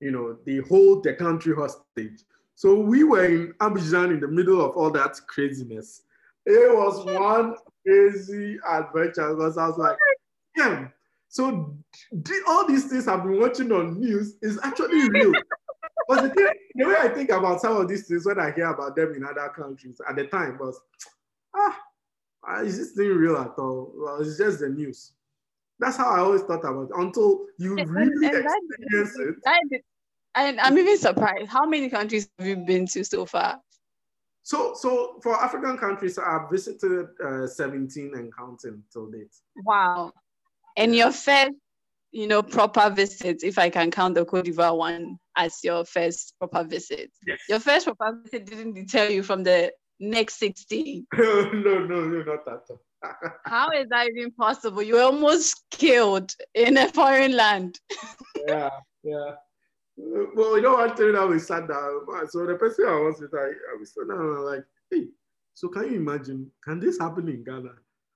[0.00, 2.20] you know, they hold the country hostage.
[2.54, 6.02] So we were in Abidjan in the middle of all that craziness.
[6.46, 9.96] It was one crazy adventure because I was like,
[10.56, 10.92] damn.
[11.28, 11.76] So
[12.46, 15.32] all these things I've been watching on news is actually real.
[16.08, 18.66] but the, thing, the way I think about some of these things when I hear
[18.66, 20.80] about them in other countries at the time was,
[21.54, 21.78] ah,
[22.46, 23.92] ah is this thing real at all?
[23.94, 25.12] Well, it's just the news.
[25.78, 29.34] That's how I always thought about it until you really and, and experience that, it.
[29.44, 29.80] That,
[30.36, 31.48] and I'm even surprised.
[31.48, 33.60] How many countries have you been to so far?
[34.42, 39.34] So, so for African countries, I've visited uh, 17 and counting till date.
[39.64, 40.12] Wow.
[40.76, 41.52] And your first,
[42.14, 46.34] you know, proper visit, if I can count the Cote d'Ivoire one as your first
[46.38, 47.10] proper visit.
[47.26, 47.40] Yes.
[47.48, 51.08] Your first proper visit didn't deter you from the next 16.
[51.18, 52.80] no, no, no, not at all.
[53.46, 54.80] How is that even possible?
[54.80, 57.80] You were almost killed in a foreign land.
[58.46, 58.70] yeah,
[59.02, 59.32] yeah.
[59.96, 62.06] Well, you know, after that we sat down.
[62.28, 65.08] So the person I was with, I, I was sat down like, hey,
[65.52, 66.50] so can you imagine?
[66.62, 67.70] Can this happen in Ghana?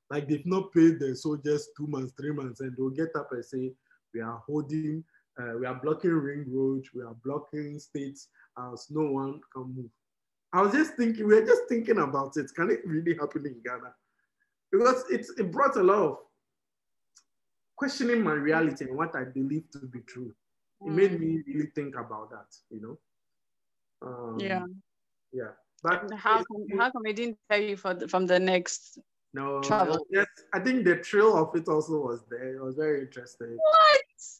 [0.08, 3.44] Like they've not paid the soldiers two months, three months, and they'll get up and
[3.44, 3.72] say,
[4.14, 5.04] we are holding,
[5.40, 8.28] uh, we are blocking ring roads, we are blocking states
[8.72, 9.90] as no one can move.
[10.52, 12.50] I was just thinking, we are just thinking about it.
[12.54, 13.92] Can it really happen in Ghana?
[14.72, 16.16] Because it, it brought a lot of
[17.76, 20.34] questioning my reality and what I believe to be true
[20.86, 21.20] it made mm.
[21.20, 22.98] me really think about that, you know.
[24.06, 24.64] Um, yeah.
[25.32, 25.50] Yeah.
[25.82, 28.98] But how come, how come it didn't tell you for the, from the next
[29.34, 29.98] no travel?
[30.10, 32.56] Yes, I think the thrill of it also was there.
[32.56, 33.56] It was very interesting.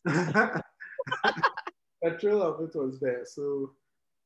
[0.04, 0.62] What?
[2.02, 3.24] the thrill of it was there.
[3.24, 3.72] So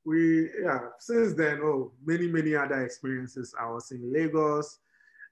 [0.04, 3.54] we yeah, since then, oh, many, many other experiences.
[3.58, 4.78] I was in Lagos.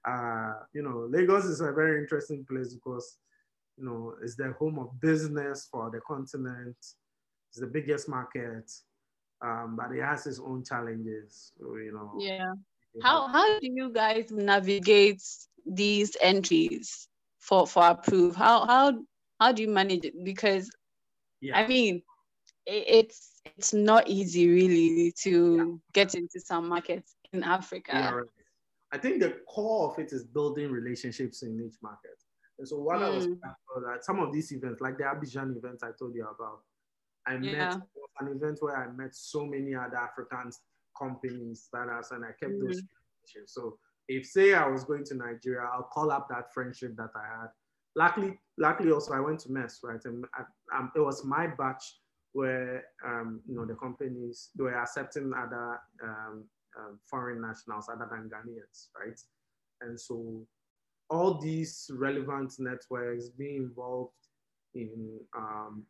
[0.03, 3.17] Uh, you know, Lagos is a very interesting place because
[3.77, 6.75] you know, it's the home of business for the continent.
[6.77, 8.71] It's the biggest market,
[9.41, 11.51] um, but it has its own challenges.
[11.59, 12.13] So, you know.
[12.19, 12.53] Yeah.
[13.01, 15.21] How how do you guys navigate
[15.65, 17.07] these entries
[17.39, 18.35] for for Appruve?
[18.35, 18.99] How how
[19.39, 20.13] how do you manage it?
[20.23, 20.69] Because
[21.39, 21.57] yeah.
[21.57, 22.01] I mean,
[22.65, 25.77] it, it's it's not easy really to yeah.
[25.93, 27.91] get into some markets in Africa.
[27.93, 28.27] Yeah, right.
[28.91, 32.17] I think the core of it is building relationships in each market.
[32.59, 33.05] And so while mm.
[33.05, 33.39] I was mm.
[33.41, 36.59] that, some of these events, like the Abidjan event I told you about,
[37.25, 37.79] I met
[38.19, 40.51] an event where I met so many other African
[40.97, 42.59] companies, startups, and I kept mm.
[42.59, 43.53] those relationships.
[43.53, 43.77] So
[44.07, 47.47] if say I was going to Nigeria, I'll call up that friendship that I had.
[47.95, 50.03] Luckily, luckily also I went to MEST, right?
[50.05, 51.97] And I, um, it was my batch
[52.33, 56.45] where um, you know the companies they were accepting other um,
[56.79, 59.19] um, foreign nationals other than Ghanaians, right?
[59.81, 60.45] And so
[61.09, 64.13] all these relevant networks being involved
[64.73, 65.83] in um,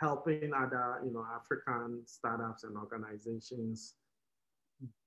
[0.00, 3.94] helping other you know African startups and organizations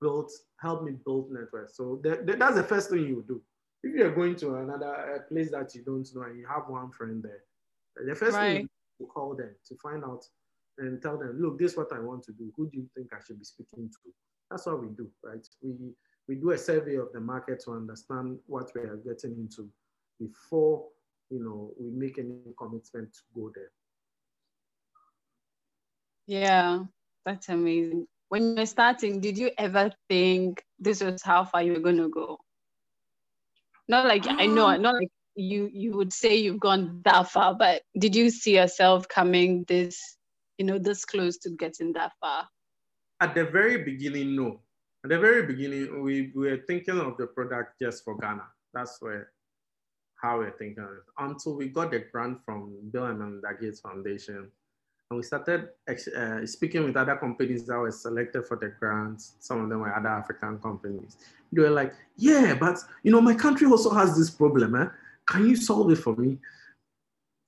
[0.01, 1.77] build help me build networks.
[1.77, 3.41] So that's the first thing you do.
[3.83, 6.91] If you're going to another uh, place that you don't know and you have one
[6.91, 7.43] friend there,
[8.05, 8.57] the first right.
[8.57, 10.23] thing you call them to find out
[10.77, 12.51] and tell them, look, this is what I want to do.
[12.55, 14.12] Who do you think I should be speaking to?
[14.49, 15.45] That's what we do, right?
[15.62, 15.73] We
[16.27, 19.69] we do a survey of the market to understand what we are getting into
[20.19, 20.86] before
[21.29, 23.71] you know we make any commitment to go there.
[26.25, 26.83] Yeah,
[27.25, 28.07] that's amazing.
[28.34, 32.39] When you're starting, did you ever think this was how far you were gonna go?
[33.88, 37.54] Not like I know, um, not like you you would say you've gone that far,
[37.54, 40.17] but did you see yourself coming this
[40.58, 42.48] you know, this close to getting that far?
[43.19, 44.62] At the very beginning, no.
[45.04, 48.48] At the very beginning, we, we were thinking of the product just for Ghana.
[48.74, 49.30] That's where
[50.22, 51.04] how we're thinking of it.
[51.19, 54.50] Until we got the grant from Bill and Melinda Gates Foundation.
[55.09, 59.35] And we started uh, speaking with other companies that were selected for the grants.
[59.39, 61.17] Some of them were other African companies.
[61.51, 64.75] They were like, yeah, but you know, my country also has this problem.
[64.75, 64.87] Eh?
[65.27, 66.39] Can you solve it for me?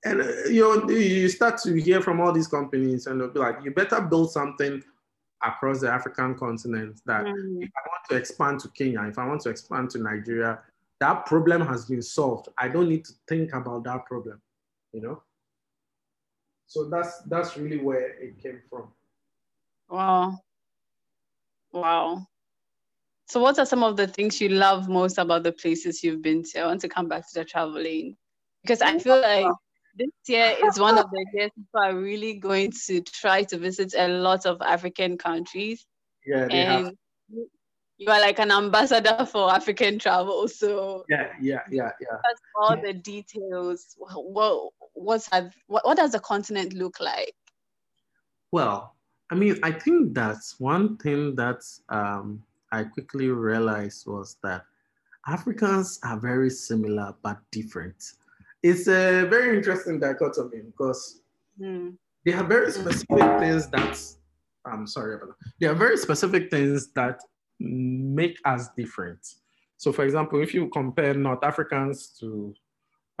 [0.06, 3.40] and uh, you know you start to hear from all these companies and they'll be
[3.40, 4.82] like you better build something
[5.42, 7.62] across the african continent that mm.
[7.62, 10.58] if i want to expand to kenya if i want to expand to nigeria
[11.00, 14.40] that problem has been solved i don't need to think about that problem
[14.92, 15.22] you know
[16.66, 18.88] so that's that's really where it came from
[19.88, 20.36] wow
[21.72, 22.26] wow
[23.28, 26.42] so what are some of the things you love most about the places you've been
[26.42, 28.16] to i want to come back to the traveling
[28.62, 29.46] because i feel like
[29.96, 33.94] this year is one of the years people are really going to try to visit
[33.96, 35.86] a lot of African countries.
[36.26, 36.94] Yeah, and have.
[37.98, 40.48] you are like an ambassador for African travel.
[40.48, 42.18] So yeah, yeah, yeah, yeah.
[42.24, 42.82] That's all yeah.
[42.86, 43.96] the details.
[43.96, 47.34] What what's have what, what does the continent look like?
[48.52, 48.94] Well,
[49.30, 54.64] I mean, I think that's one thing that um, I quickly realized was that
[55.26, 58.02] Africans are very similar but different
[58.62, 61.20] it's a very interesting dichotomy because
[61.60, 61.94] mm.
[62.24, 63.96] they have very specific things that
[64.64, 65.52] I'm sorry about that.
[65.60, 67.20] There are very specific things that
[67.60, 69.20] make us different.
[69.76, 72.54] So, for example, if you compare North Africans to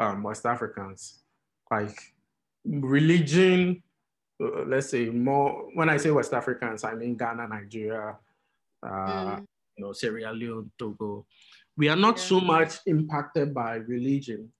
[0.00, 1.22] um, West Africans,
[1.70, 1.98] like
[2.64, 3.82] religion,
[4.42, 5.68] uh, let's say more.
[5.74, 8.16] When I say West Africans, I mean Ghana, Nigeria,
[8.82, 9.46] uh, mm.
[9.76, 11.26] you know, Sierra Leone, Togo.
[11.76, 12.24] We are not yeah.
[12.24, 14.50] so much impacted by religion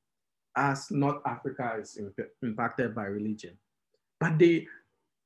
[0.56, 3.56] as North Africa is imp- impacted by religion.
[4.18, 4.66] But they,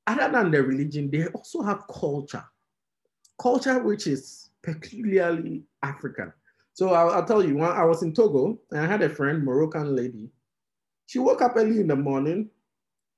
[0.06, 2.44] other than the religion, they also have culture,
[3.40, 6.32] culture which is peculiarly African.
[6.72, 9.44] So I'll, I'll tell you, when I was in Togo and I had a friend,
[9.44, 10.30] Moroccan lady.
[11.10, 12.48] She woke up early in the morning,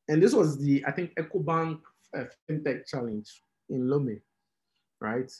[0.09, 1.78] and this was the, I think, Ecobank
[2.16, 3.31] uh, FinTech Challenge
[3.68, 4.18] in Lomé,
[4.98, 5.31] right?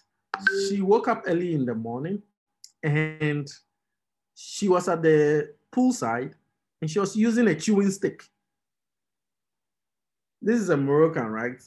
[0.69, 2.23] She woke up early in the morning
[2.83, 3.51] and
[4.35, 6.35] she was at the poolside
[6.83, 8.23] and she was using a chewing stick.
[10.43, 11.63] This is a Moroccan, right?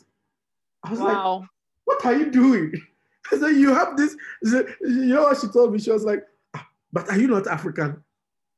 [0.84, 1.40] I was wow.
[1.40, 1.50] like,
[1.86, 2.74] what are you doing?
[3.34, 4.16] I said, you have this.
[4.44, 5.80] You know what she told me?
[5.80, 6.24] She was like,
[6.56, 8.04] ah, but are you not African?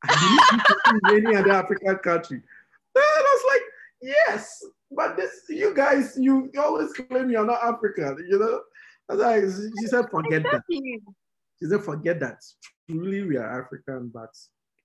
[0.04, 2.38] I in any other African country.
[2.38, 3.62] And I was like,
[4.02, 8.62] yes, but this, you guys, you always claim you're not African, you know?
[9.10, 10.64] Like, she said, forget that.
[10.70, 12.44] She said, forget that.
[12.90, 14.34] Truly, we are African, but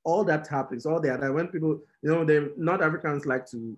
[0.04, 1.20] all that happens, all that.
[1.32, 3.76] When people, you know, they not Africans like to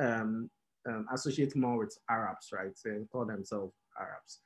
[0.00, 0.50] um,
[0.88, 2.72] um, associate more with Arabs, right?
[2.84, 4.40] They call themselves Arabs.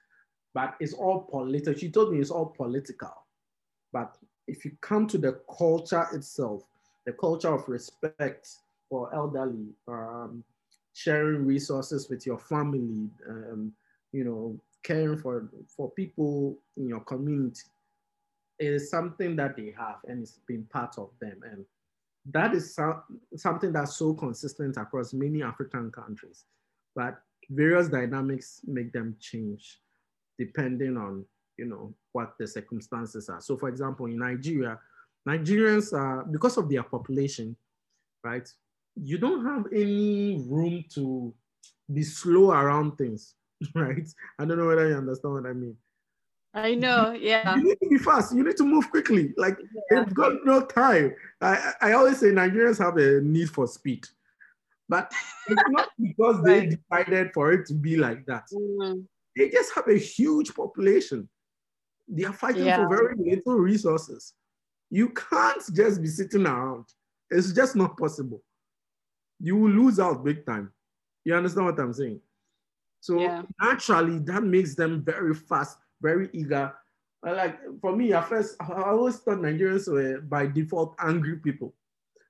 [0.54, 1.74] But it's all political.
[1.78, 3.14] She told me it's all political.
[3.92, 6.64] But if you come to the culture itself,
[7.04, 8.48] the culture of respect
[8.88, 10.44] for elderly, um,
[10.92, 13.72] sharing resources with your family, um,
[14.12, 17.62] you know, caring for, for people in your community,
[18.58, 21.40] is something that they have and it's been part of them.
[21.50, 21.64] And
[22.32, 23.02] that is so,
[23.34, 26.44] something that's so consistent across many African countries.
[26.94, 27.20] But
[27.50, 29.80] various dynamics make them change
[30.38, 31.24] depending on,
[31.58, 33.40] you know, what the circumstances are.
[33.40, 34.78] So for example, in Nigeria,
[35.28, 37.56] Nigerians are, because of their population,
[38.22, 38.48] right?
[38.94, 41.34] You don't have any room to
[41.92, 43.34] be slow around things,
[43.74, 44.08] right?
[44.38, 45.76] I don't know whether you understand what I mean.
[46.54, 47.54] I know, yeah.
[47.54, 48.34] You need to be fast.
[48.34, 49.34] You need to move quickly.
[49.36, 49.58] Like
[49.90, 50.04] yeah.
[50.04, 51.14] they've got no time.
[51.42, 54.06] I, I always say Nigerians have a need for speed.
[54.88, 55.12] But
[55.48, 56.70] it's not because right.
[56.70, 58.44] they decided for it to be like that.
[58.54, 59.00] Mm-hmm.
[59.36, 61.28] They just have a huge population.
[62.08, 62.76] They are fighting yeah.
[62.76, 64.34] for very little resources.
[64.90, 66.86] You can't just be sitting around.
[67.30, 68.42] It's just not possible.
[69.40, 70.72] You will lose out big time.
[71.24, 72.20] You understand what I'm saying?
[73.00, 73.42] So yeah.
[73.60, 76.72] naturally, that makes them very fast, very eager.
[77.22, 81.74] Like for me, at first, I always thought Nigerians were by default angry people.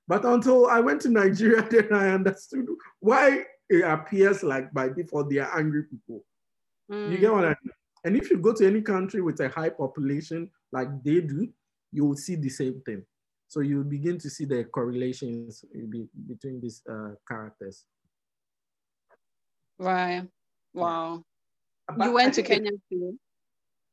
[0.07, 2.65] But until I went to Nigeria, then I understood
[2.99, 6.23] why it appears like by default they are angry people.
[6.91, 7.11] Mm.
[7.11, 7.73] You get what I mean?
[8.03, 11.47] And if you go to any country with a high population like they do,
[11.91, 13.03] you will see the same thing.
[13.47, 15.63] So you begin to see the correlations
[16.27, 17.85] between these uh, characters.
[19.79, 20.27] Right.
[20.73, 21.23] Wow.
[21.95, 23.17] But you went to Kenya too?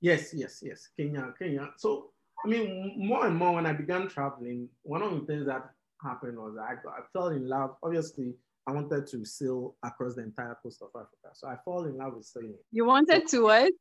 [0.01, 0.89] Yes, yes, yes.
[0.97, 1.71] Kenya, Kenya.
[1.77, 2.11] So,
[2.45, 5.71] I mean, more and more when I began traveling, one of the things that
[6.03, 7.77] happened was I, I fell in love.
[7.83, 8.35] Obviously,
[8.67, 11.35] I wanted to sail across the entire coast of Africa.
[11.35, 12.55] So I fall in love with sailing.
[12.73, 13.73] You wanted to what?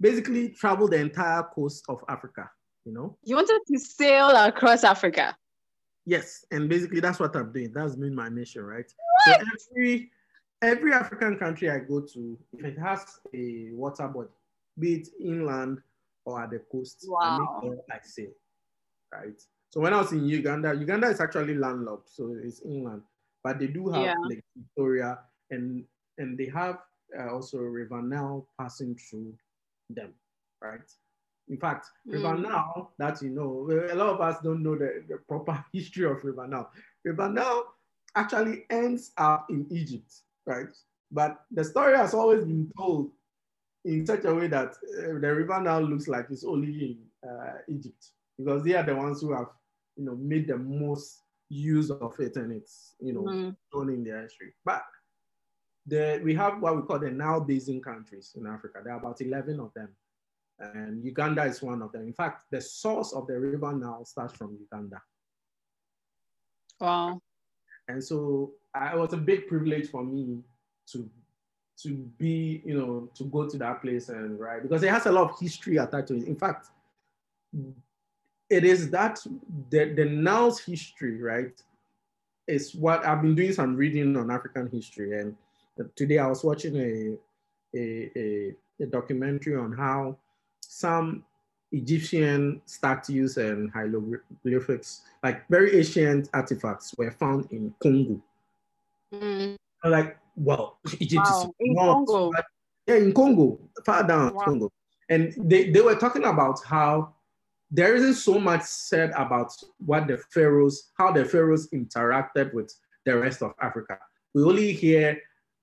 [0.00, 2.50] Basically, travel the entire coast of Africa,
[2.84, 3.18] you know?
[3.24, 5.36] You wanted to sail across Africa?
[6.06, 6.46] Yes.
[6.50, 7.72] And basically, that's what I'm doing.
[7.74, 8.90] That's been my mission, right?
[9.26, 9.40] What?
[9.40, 9.46] So
[9.76, 10.10] every
[10.62, 14.28] every African country I go to, if it has a water body,
[14.78, 15.78] be it inland
[16.24, 17.18] or at the coast, wow.
[17.20, 18.30] I make sure I sail,
[19.12, 19.42] right?
[19.70, 23.02] So when I was in Uganda, Uganda is actually landlocked, so it's inland,
[23.42, 24.14] but they do have yeah.
[24.24, 25.18] Lake Victoria,
[25.50, 25.84] and
[26.18, 26.78] and they have
[27.18, 29.34] uh, also River Nile passing through
[29.88, 30.12] them,
[30.60, 30.80] right?
[31.48, 32.12] In fact, mm.
[32.14, 36.04] River Nile, that you know, a lot of us don't know the, the proper history
[36.04, 36.70] of River Nile.
[37.04, 37.64] River Nile
[38.14, 40.12] actually ends up in Egypt,
[40.46, 40.68] right?
[41.10, 43.10] But the story has always been told
[43.84, 47.58] in such a way that uh, the river Nile looks like it's only in uh,
[47.68, 48.06] Egypt
[48.38, 49.48] because they are the ones who have,
[49.96, 53.56] you know, made the most use of it and it's, you know, mm.
[53.72, 54.54] shown in their history.
[54.64, 54.82] But
[55.86, 58.80] the, we have what we call the Nile Basin countries in Africa.
[58.82, 59.88] There are about 11 of them.
[60.58, 62.02] And Uganda is one of them.
[62.02, 65.00] In fact, the source of the river Nile starts from Uganda.
[66.80, 67.20] Wow.
[67.88, 70.40] And so it was a big privilege for me
[70.92, 71.10] to
[71.82, 75.10] to be, you know, to go to that place and right because it has a
[75.10, 76.24] lot of history attached to it.
[76.24, 76.66] In fact,
[78.50, 79.20] it is that
[79.70, 81.52] the, the Nile's history, right,
[82.48, 85.18] is what I've been doing some reading on African history.
[85.18, 85.36] And
[85.94, 87.16] today I was watching a,
[87.78, 90.16] a, a, a documentary on how
[90.60, 91.24] some
[91.70, 98.20] Egyptian statues and hieroglyphics, like very ancient artifacts, were found in Congo.
[99.14, 99.54] Mm.
[99.84, 101.42] Like, well, Egypt wow.
[101.42, 102.32] is in not, Congo.
[102.88, 104.44] yeah, in Congo, far down wow.
[104.44, 104.72] Congo.
[105.08, 107.14] And they, they were talking about how
[107.70, 109.52] there isn't so much said about
[109.84, 112.74] what the pharaohs, how the pharaohs interacted with
[113.06, 113.98] the rest of Africa.
[114.34, 115.20] We only hear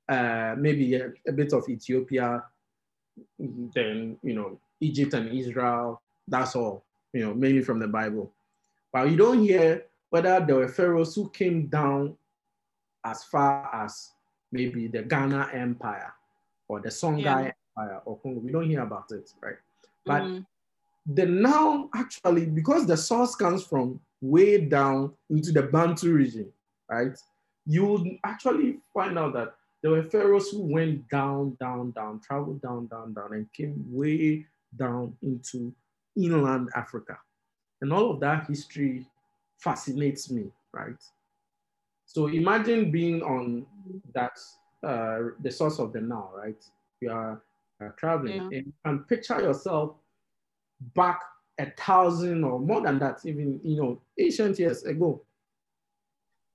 [0.07, 2.43] uh, maybe a, a, bit of Ethiopia,
[3.39, 6.01] then you know Egypt and Israel.
[6.27, 8.33] That's all, you know, mainly from the Bible.
[8.93, 12.15] But you don't hear whether there were pharaohs who came down
[13.03, 14.11] as far as
[14.51, 16.13] maybe the Ghana Empire
[16.67, 17.51] or the Songhai yeah.
[17.77, 18.39] Empire or Congo.
[18.39, 19.57] We don't hear about it, right?
[20.05, 20.39] But mm-hmm.
[21.13, 26.51] The Nile actually, because the source comes from way down into the Bantu region,
[26.89, 27.17] right?
[27.65, 32.61] You would actually find out that there were pharaohs who went down, down, down, traveled
[32.61, 34.45] down, down, down, and came way
[34.75, 35.73] down into
[36.15, 37.17] inland Africa.
[37.81, 39.05] And all of that history
[39.59, 41.01] fascinates me, right?
[42.05, 43.65] So imagine being on
[44.13, 44.37] that,
[44.83, 46.63] uh, the source of the Nile, right?
[47.01, 47.41] You are
[47.83, 48.59] uh, traveling yeah.
[48.59, 49.95] and, and picture yourself
[50.95, 51.21] back
[51.59, 55.21] a thousand or more than that, even, you know, ancient years ago.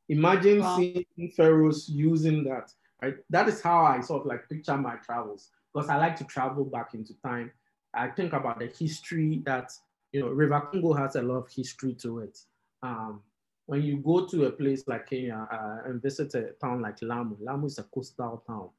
[0.08, 0.76] Imagine wow.
[0.76, 3.16] seeing pharaohs using that, right?
[3.30, 6.64] That is how I sort of like picture my travels because I like to travel
[6.64, 7.50] back into time.
[7.94, 9.72] I think about the history that,
[10.12, 12.38] you know, River Congo has a lot of history to it.
[12.82, 13.22] Um,
[13.66, 17.36] when you go to a place like Kenya uh, and visit a town like Lamu,
[17.40, 18.70] Lamu is a coastal town,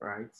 [0.00, 0.34] right?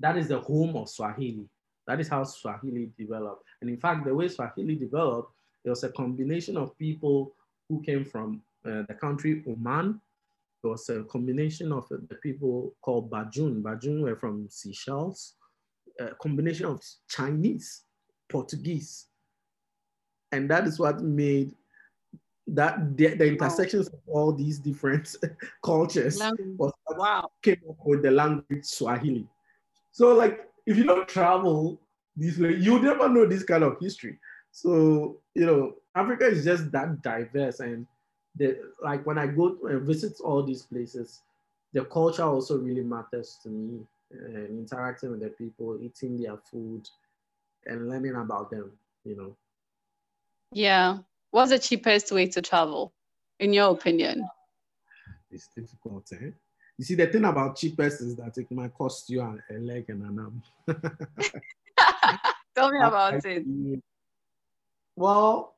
[0.00, 1.48] That is the home of Swahili.
[1.88, 3.44] That is how Swahili developed.
[3.62, 5.32] And in fact, the way Swahili developed,
[5.64, 7.32] it was a combination of people
[7.68, 9.98] who came from uh, the country Oman.
[10.62, 13.62] It was a combination of the people called Bajun.
[13.62, 15.34] Bajun were from Seychelles.
[15.98, 17.84] A combination of Chinese,
[18.28, 19.06] Portuguese.
[20.30, 21.54] And that is what made
[22.48, 23.98] that the, the intersections wow.
[23.98, 25.16] of all these different
[25.64, 26.20] cultures
[26.58, 27.30] wow.
[27.42, 29.26] came up with the language Swahili.
[29.92, 31.80] So like if you don't travel
[32.18, 34.18] This way, you never know this kind of history.
[34.50, 37.86] So you know, Africa is just that diverse, and
[38.34, 41.22] the like when I go and visit all these places,
[41.72, 43.86] the culture also really matters to me.
[44.10, 46.88] And interacting with the people, eating their food,
[47.66, 48.72] and learning about them.
[49.04, 49.36] You know.
[50.52, 50.98] Yeah.
[51.30, 52.92] What's the cheapest way to travel,
[53.38, 54.26] in your opinion?
[55.30, 56.30] It's difficult, eh?
[56.78, 59.86] You see, the thing about cheapest is that it might cost you a, a leg
[59.88, 60.42] and an arm.
[62.54, 63.44] Tell me about it.
[64.94, 65.56] Well,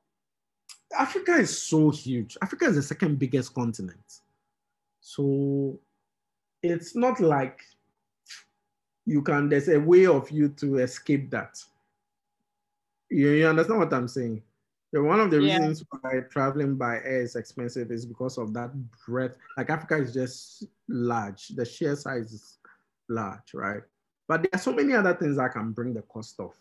[0.99, 2.39] Africa is so huge.
[2.43, 4.21] Africa is the second biggest continent.
[5.01, 5.79] So
[6.63, 7.61] it's not like
[9.05, 11.63] you can, there's a way of you to escape that.
[13.11, 14.43] You, you understand what I'm saying?
[14.93, 15.59] Yeah, one of the yeah.
[15.59, 18.71] reasons why traveling by air is expensive is because of that
[19.07, 19.39] breadth.
[19.57, 22.59] Like Africa is just large, the sheer size is
[23.09, 23.83] large, right?
[24.27, 26.55] But there are so many other things that can bring the cost of,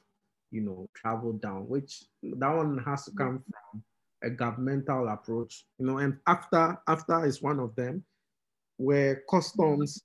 [0.52, 3.84] you know, travel down, which that one has to come from
[4.24, 8.04] a governmental approach, you know, and after after is one of them,
[8.78, 10.04] where customs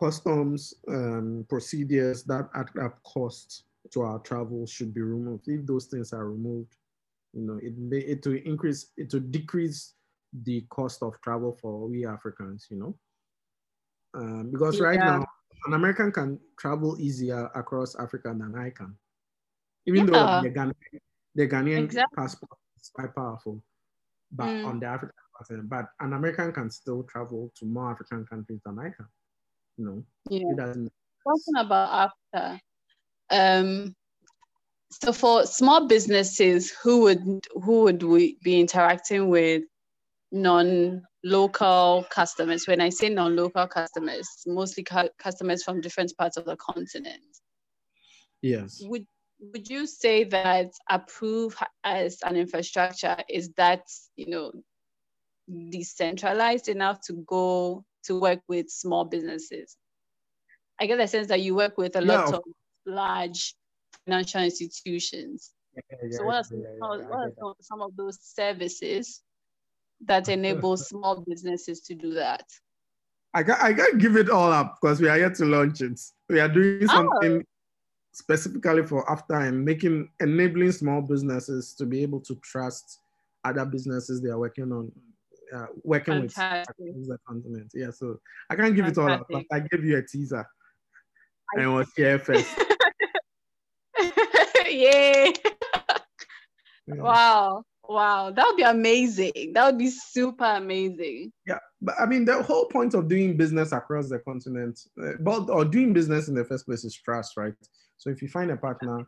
[0.00, 5.46] customs um, procedures that add up costs to our travel should be removed.
[5.46, 6.74] If those things are removed,
[7.32, 9.94] you know, it may it will increase, it will decrease
[10.44, 12.94] the cost of travel for we Africans, you know.
[14.14, 15.24] Um, because right now,
[15.66, 18.94] an American can travel easier across Africa than I can.
[19.86, 20.40] Even yeah.
[20.42, 21.00] though the, Ghanaian,
[21.34, 22.16] the Ghanaian exactly.
[22.16, 23.62] passport is quite powerful,
[24.30, 24.66] but mm.
[24.66, 28.78] on the African continent, but an American can still travel to more African countries than
[28.78, 29.06] I can.
[29.78, 30.74] You know, yeah.
[31.24, 32.60] Talking about Africa,
[33.30, 33.94] um,
[34.92, 39.62] so for small businesses, who would who would we be interacting with
[40.30, 42.66] non-local customers?
[42.66, 47.22] When I say non-local customers, mostly cu- customers from different parts of the continent.
[48.42, 48.80] Yes.
[48.82, 49.06] Would
[49.40, 53.84] would you say that Appruve as an infrastructure is that
[54.16, 54.52] you know
[55.70, 59.76] decentralized enough to go to work with small businesses?
[60.78, 62.42] I get the sense that you work with a lot of
[62.84, 63.54] large
[64.04, 65.52] financial institutions.
[65.74, 67.00] Yeah, yeah, so what are, some, what
[67.42, 69.22] are some, of those services
[70.04, 72.44] that enable small businesses to do that?
[73.34, 75.98] I can't, I can't give it all up because we are yet to launch it.
[76.28, 76.86] We are doing oh.
[76.86, 77.44] something oh.
[78.12, 82.98] specifically for after and making enabling small businesses to be able to trust
[83.44, 84.92] other businesses they are working on,
[85.54, 86.74] uh, working Fantastic.
[86.78, 87.70] with the continent.
[87.74, 89.10] Yeah, so I can't give Fantastic.
[89.10, 90.46] it all up, but I give you a teaser.
[91.56, 92.48] I, I was here first.
[94.72, 95.32] Yay.
[96.88, 97.64] Wow.
[97.88, 98.30] Wow.
[98.30, 99.52] That would be amazing.
[99.54, 101.32] That would be super amazing.
[101.46, 101.58] Yeah.
[101.80, 105.64] But I mean, the whole point of doing business across the continent, uh, but or
[105.64, 107.54] doing business in the first place is trust, right?
[107.98, 109.06] So if you find a partner,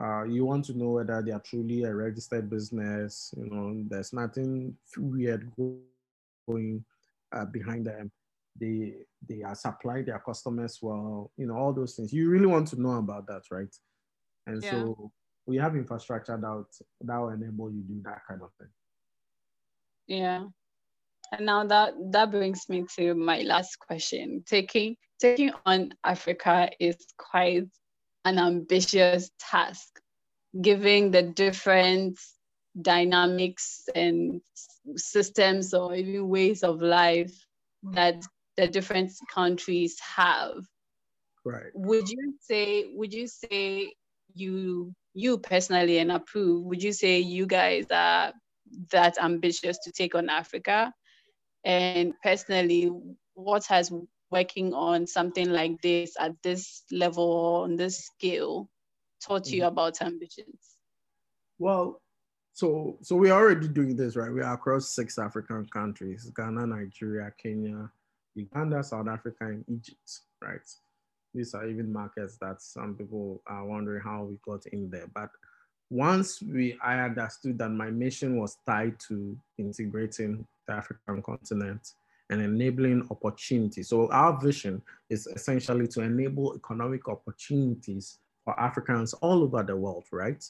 [0.00, 3.32] uh, you want to know whether they are truly a registered business.
[3.36, 6.84] You know, there's nothing weird going
[7.32, 8.10] uh, behind them.
[8.60, 8.94] They
[9.28, 11.30] they are supplying their customers well.
[11.36, 12.12] You know, all those things.
[12.12, 13.74] You really want to know about that, right?
[14.46, 14.70] And yeah.
[14.70, 15.12] so
[15.46, 16.64] we have infrastructure that
[17.02, 18.68] that will enable you do that kind of thing.
[20.06, 20.44] Yeah.
[21.32, 24.44] And now that that brings me to my last question.
[24.46, 27.68] Taking taking on Africa is quite
[28.24, 30.00] an ambitious task,
[30.60, 32.18] given the different
[32.80, 34.40] dynamics and
[34.96, 37.32] systems or even ways of life
[37.92, 38.22] that
[38.56, 40.56] the different countries have.
[41.44, 41.72] Right.
[41.74, 43.92] Would you say would you say
[44.34, 48.32] you you personally and Appruve would you say you guys are
[48.90, 50.92] that ambitious to take on africa?
[51.64, 52.90] And personally
[53.34, 53.92] what has
[54.30, 58.68] working on something like this at this level on this scale
[59.24, 59.68] taught you mm-hmm.
[59.68, 60.76] about ambitions?
[61.58, 62.00] Well
[62.54, 64.32] so so we're already doing this right?
[64.32, 67.90] We are across six african countries ghana nigeria kenya
[68.34, 70.68] uganda south africa and egypt right
[71.34, 75.08] these are even markets that some people are wondering how we got in there.
[75.14, 75.30] But
[75.90, 81.92] once we I understood that my mission was tied to integrating the African continent
[82.30, 83.88] and enabling opportunities.
[83.88, 84.80] So our vision
[85.10, 90.42] is essentially to enable economic opportunities for Africans all over the world, right?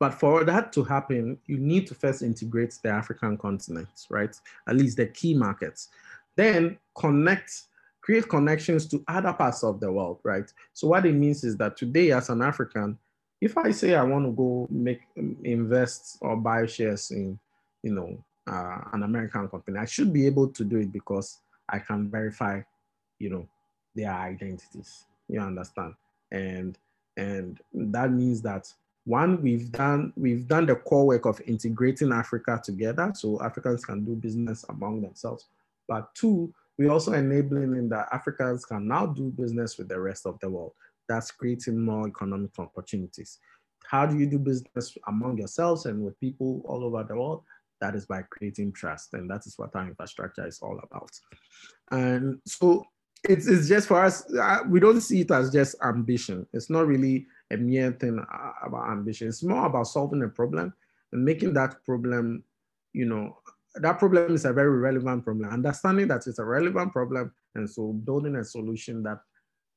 [0.00, 4.38] But for that to happen, you need to first integrate the African continent, right?
[4.68, 5.88] At least the key markets.
[6.36, 7.62] Then connect
[8.04, 10.52] create connections to other parts of the world, right?
[10.74, 12.98] So what it means is that today as an African,
[13.40, 15.00] if I say I want to go make
[15.42, 17.38] invest or buy shares in,
[17.82, 21.78] you know, uh, an American company, I should be able to do it because I
[21.78, 22.60] can verify,
[23.18, 23.48] you know,
[23.94, 25.06] their identities.
[25.28, 25.94] You understand?
[26.30, 26.76] And
[27.16, 28.70] And that means that
[29.06, 34.04] one, we've done we've done the core work of integrating Africa together so Africans can
[34.04, 35.46] do business among themselves.
[35.88, 40.26] But two, we're also enabling in that Africans can now do business with the rest
[40.26, 40.72] of the world.
[41.08, 43.38] That's creating more economic opportunities.
[43.86, 47.44] How do you do business among yourselves and with people all over the world?
[47.80, 49.14] That is by creating trust.
[49.14, 51.10] And that is what our infrastructure is all about.
[51.90, 52.84] And so
[53.28, 56.46] it's, it's just for us, uh, we don't see it as just ambition.
[56.52, 59.28] It's not really a mere thing uh, about ambition.
[59.28, 60.72] It's more about solving a problem
[61.12, 62.42] and making that problem,
[62.92, 63.36] you know,
[63.76, 65.50] that problem is a very relevant problem.
[65.50, 69.18] Understanding that it's a relevant problem, and so building a solution that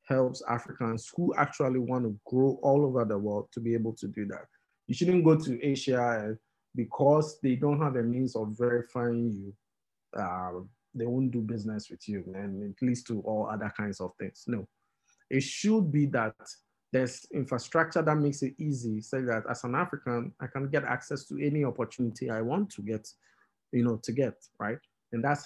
[0.08, 4.08] helps Africans who actually want to grow all over the world to be able to
[4.08, 4.46] do that.
[4.88, 6.38] You shouldn't go to Asia
[6.76, 9.54] because they don't have a means of verifying you.
[10.18, 10.62] Uh,
[10.94, 14.44] they won't do business with you, and it leads to all other kinds of things.
[14.48, 14.68] No,
[15.30, 16.36] it should be that
[16.94, 21.26] there's infrastructure that makes it easy so that as an African, I can get access
[21.26, 23.08] to any opportunity I want to get,
[23.72, 24.80] you know, to get, right?
[25.12, 25.46] And that's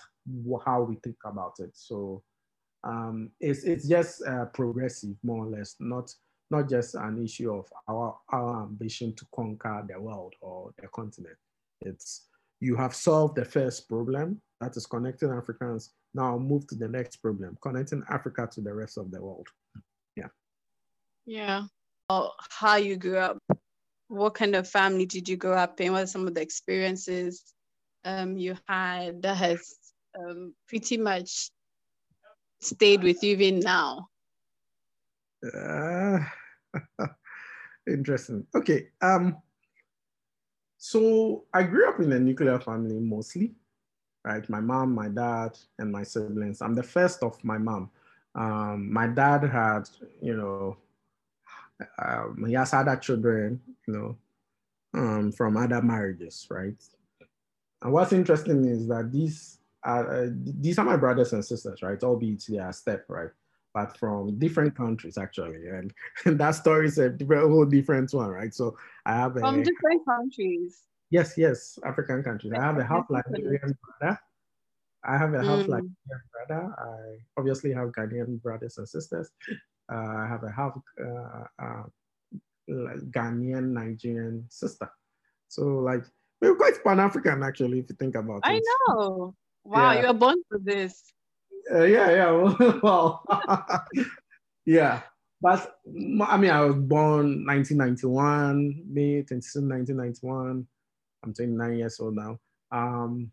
[0.65, 1.71] how we think about it.
[1.73, 2.23] So
[2.83, 6.13] um, it's, it's just uh, progressive, more or less, not,
[6.49, 11.37] not just an issue of our, our ambition to conquer the world or the continent.
[11.81, 12.27] It's
[12.59, 15.93] you have solved the first problem, that is connecting Africans.
[16.13, 19.47] Now move to the next problem, connecting Africa to the rest of the world.
[20.15, 20.27] Yeah.
[21.25, 21.63] Yeah.
[22.09, 23.39] how you grew up.
[24.07, 25.93] What kind of family did you grow up in?
[25.93, 27.53] What are some of the experiences
[28.05, 29.75] um, you had that has
[30.17, 31.49] um, pretty much
[32.61, 34.07] stayed with you even now?
[35.43, 36.19] Uh,
[37.87, 38.45] interesting.
[38.55, 38.89] Okay.
[39.01, 39.37] Um,
[40.77, 43.53] so I grew up in a nuclear family mostly,
[44.23, 44.47] right?
[44.49, 46.61] My mom, my dad, and my siblings.
[46.61, 47.89] I'm the first of my mom.
[48.33, 49.89] Um, my dad had,
[50.21, 50.77] you know,
[51.99, 54.17] um, he has other children, you know,
[54.93, 56.77] um, from other marriages, right?
[57.81, 62.01] And what's interesting is that these are uh, these are my brothers and sisters, right?
[62.03, 63.29] Albeit they are step, right?
[63.73, 65.93] But from different countries actually, and,
[66.25, 68.53] and that story is a different, whole different one, right?
[68.53, 70.83] So I have a, from different countries.
[71.09, 72.53] Yes, yes, African countries.
[72.55, 74.19] I have a half Liberian brother.
[75.03, 75.69] I have a half mm.
[75.69, 76.73] Liberian brother.
[76.77, 79.29] I obviously have Ghanaian brothers and sisters.
[79.91, 81.83] Uh, I have a half uh, uh,
[82.69, 84.89] Ghanaian Nigerian sister.
[85.47, 86.05] So like
[86.41, 88.41] we're quite Pan African actually, if you think about it.
[88.43, 89.35] I know.
[89.63, 90.01] Wow, yeah.
[90.01, 91.03] you were born for this.
[91.71, 92.79] Uh, yeah, yeah.
[92.83, 93.23] well,
[94.65, 95.01] yeah.
[95.41, 95.79] But
[96.27, 100.67] I mean, I was born 1991, May 27, 1991.
[101.23, 102.39] I'm 29 years old now.
[102.71, 103.31] Um,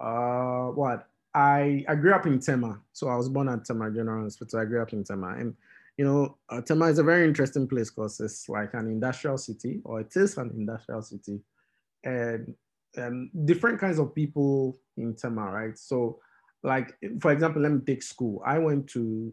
[0.00, 1.08] uh, what?
[1.34, 2.80] I, I grew up in Tema.
[2.92, 4.60] So I was born at Tema General Hospital.
[4.60, 5.34] I grew up in Tema.
[5.38, 5.54] And,
[5.96, 9.80] you know, uh, Tema is a very interesting place because it's like an industrial city,
[9.84, 11.40] or it is an industrial city.
[12.02, 12.54] And,
[12.96, 15.78] and different kinds of people in Tema, right?
[15.78, 16.18] So,
[16.62, 18.42] like, for example, let me take school.
[18.44, 19.32] I went to,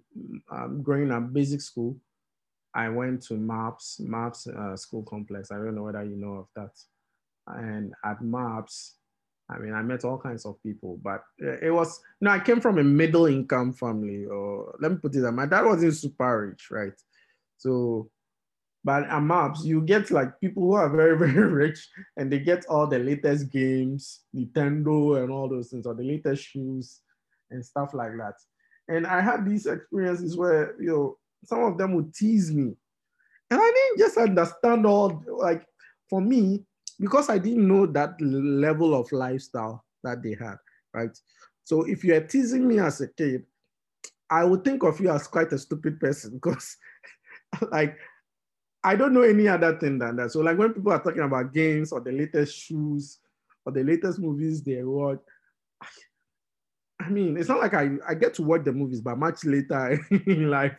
[0.51, 1.97] um, growing up, basic school.
[2.73, 5.51] I went to MAPS, MAPS uh, school complex.
[5.51, 6.71] I don't know whether you know of that.
[7.47, 8.97] And at MAPS,
[9.51, 12.39] I mean, I met all kinds of people, but eh, it was, you know, I
[12.39, 15.95] came from a middle income family, or let me put it that my dad wasn't
[15.95, 16.93] super rich, right?
[17.57, 18.09] So,
[18.83, 22.65] but at MAPS, you get like people who are very, very rich and they get
[22.67, 27.01] all the latest games, Nintendo and all those things, or the latest shoes
[27.51, 28.35] and stuff like that.
[28.87, 32.73] And I had these experiences where, you know, some of them would tease me.
[33.49, 35.65] And I didn't just understand all, like,
[36.09, 36.65] for me,
[36.99, 40.55] because I didn't know that level of lifestyle that they had,
[40.93, 41.17] right?
[41.63, 43.45] So if you're teasing me as a kid,
[44.29, 46.77] I would think of you as quite a stupid person because,
[47.71, 47.97] like,
[48.83, 50.31] I don't know any other thing than that.
[50.31, 53.19] So, like, when people are talking about games or the latest shoes
[53.65, 55.19] or the latest movies they watch,
[56.99, 59.99] I mean, it's not like I, I get to watch the movies, but much later
[60.27, 60.77] in life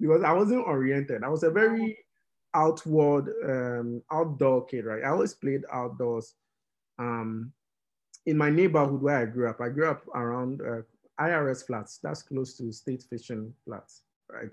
[0.00, 1.22] because I wasn't oriented.
[1.22, 1.96] I was a very
[2.54, 5.04] outward, um, outdoor kid, right?
[5.04, 6.34] I always played outdoors.
[6.98, 7.52] Um,
[8.26, 10.82] in my neighborhood where I grew up, I grew up around uh,
[11.20, 11.98] IRS flats.
[12.02, 14.50] That's close to State Fishing flats, right?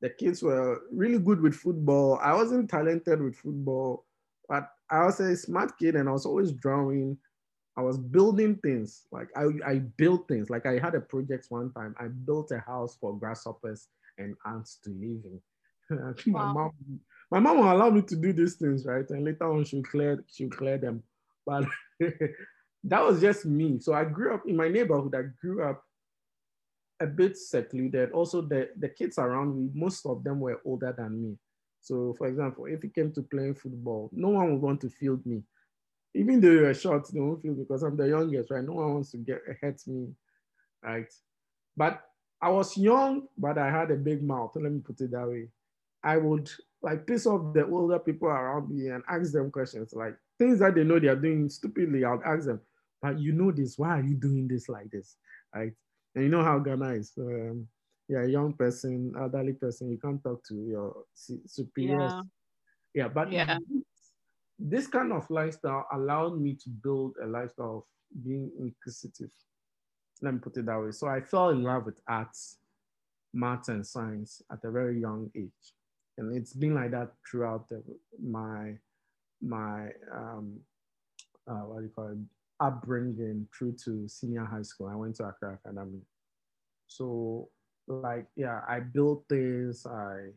[0.00, 2.18] The kids were really good with football.
[2.22, 4.04] I wasn't talented with football,
[4.48, 7.16] but I was a smart kid and I was always drawing.
[7.76, 9.06] I was building things.
[9.12, 10.50] Like I, I built things.
[10.50, 11.94] Like I had a project one time.
[11.98, 15.40] I built a house for grasshoppers and ants to live in.
[16.26, 16.72] my mom
[17.30, 19.08] my mom will allow me to do these things, right?
[19.10, 21.02] And later on she'll clear she'll clear them.
[21.44, 21.64] But
[22.84, 23.78] that was just me.
[23.80, 25.14] So I grew up in my neighborhood.
[25.14, 25.82] I grew up
[27.00, 28.12] a bit secluded.
[28.12, 31.36] Also, the, the kids around me, most of them were older than me.
[31.80, 35.24] So, for example, if it came to playing football, no one would want to field
[35.26, 35.42] me.
[36.14, 38.64] Even though you're short, they won't field because I'm the youngest, right?
[38.64, 40.08] No one wants to get hurt me,
[40.82, 41.12] right?
[41.76, 42.02] But
[42.40, 44.52] I was young, but I had a big mouth.
[44.54, 45.48] Let me put it that way.
[46.06, 46.48] I would
[46.82, 50.76] like piss off the older people around me and ask them questions like things that
[50.76, 52.04] they know they are doing stupidly.
[52.04, 52.60] I'll ask them,
[53.02, 55.16] but you know this, why are you doing this like this?
[55.52, 55.72] Right?
[56.14, 57.12] And you know how Ghana is.
[57.18, 57.66] Um,
[58.08, 62.12] yeah, a young person, elderly person, you can't talk to your superiors.
[62.94, 63.58] Yeah, yeah but yeah.
[64.60, 69.32] this kind of lifestyle allowed me to build a lifestyle of being inquisitive.
[70.22, 70.92] Let me put it that way.
[70.92, 72.58] So I fell in love with arts,
[73.34, 75.74] math, and science at a very young age.
[76.18, 77.82] And it's been like that throughout the,
[78.22, 78.78] my
[79.42, 80.60] my um,
[81.48, 82.18] uh, what do you call it
[82.60, 84.88] upbringing through to senior high school.
[84.88, 86.00] I went to Accra Academy.
[86.88, 87.48] So
[87.86, 89.86] like yeah, I built things.
[89.86, 90.30] I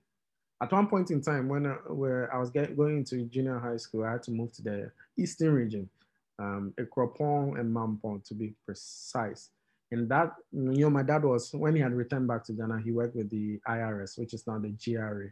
[0.62, 4.04] at one point in time when I, where I was going into junior high school,
[4.04, 5.90] I had to move to the eastern region,
[6.38, 9.50] um, Akropong and Mampong to be precise.
[9.92, 12.92] And that you know, my dad was when he had returned back to Ghana, he
[12.92, 15.30] worked with the IRS, which is now the GRA.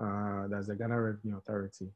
[0.00, 1.88] Uh, that's the Ghana Revenue Authority.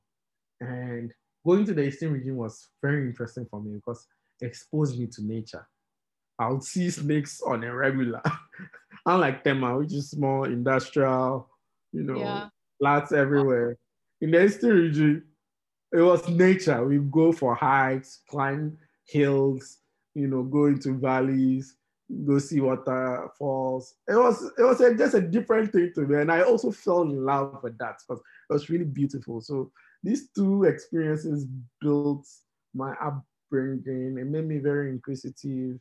[0.60, 1.12] And
[1.44, 4.06] going to the Eastern region was very interesting for me because
[4.40, 5.66] it exposed me to nature.
[6.38, 8.22] I would see snakes on a regular,
[9.06, 11.48] unlike Tema, which is more industrial,
[11.92, 12.48] you know, yeah.
[12.78, 13.78] flats everywhere.
[14.20, 15.22] In the Eastern region,
[15.92, 16.84] it was nature.
[16.84, 18.76] We go for hikes, climb
[19.06, 19.78] hills,
[20.14, 21.76] you know, go into valleys,
[22.26, 23.94] go see waterfalls.
[24.08, 27.02] It was it was a, just a different thing to me, and I also fell
[27.02, 29.40] in love with that because it was really beautiful.
[29.40, 29.70] So
[30.02, 31.46] these two experiences
[31.80, 32.26] built
[32.74, 34.18] my upbringing.
[34.18, 35.80] It made me very inquisitive.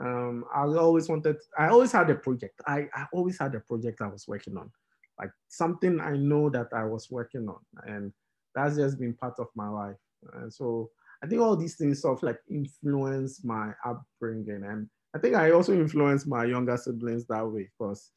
[0.00, 2.58] Um, I always wanted, I always had a project.
[2.66, 4.70] I, I always had a project I was working on,
[5.18, 7.60] like something I know that I was working on.
[7.84, 8.12] And
[8.54, 9.98] that's just been part of my life.
[10.32, 10.90] And so
[11.22, 14.64] I think all these things sort of like influence my upbringing.
[14.64, 18.10] And I think I also influence my younger siblings that way because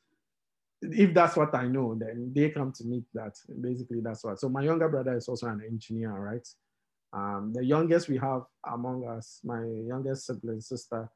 [0.81, 3.35] if that's what I know, then they come to meet that.
[3.61, 4.39] Basically, that's what.
[4.39, 6.47] So my younger brother is also an engineer, right?
[7.13, 11.09] Um, the youngest we have among us, my youngest sibling sister,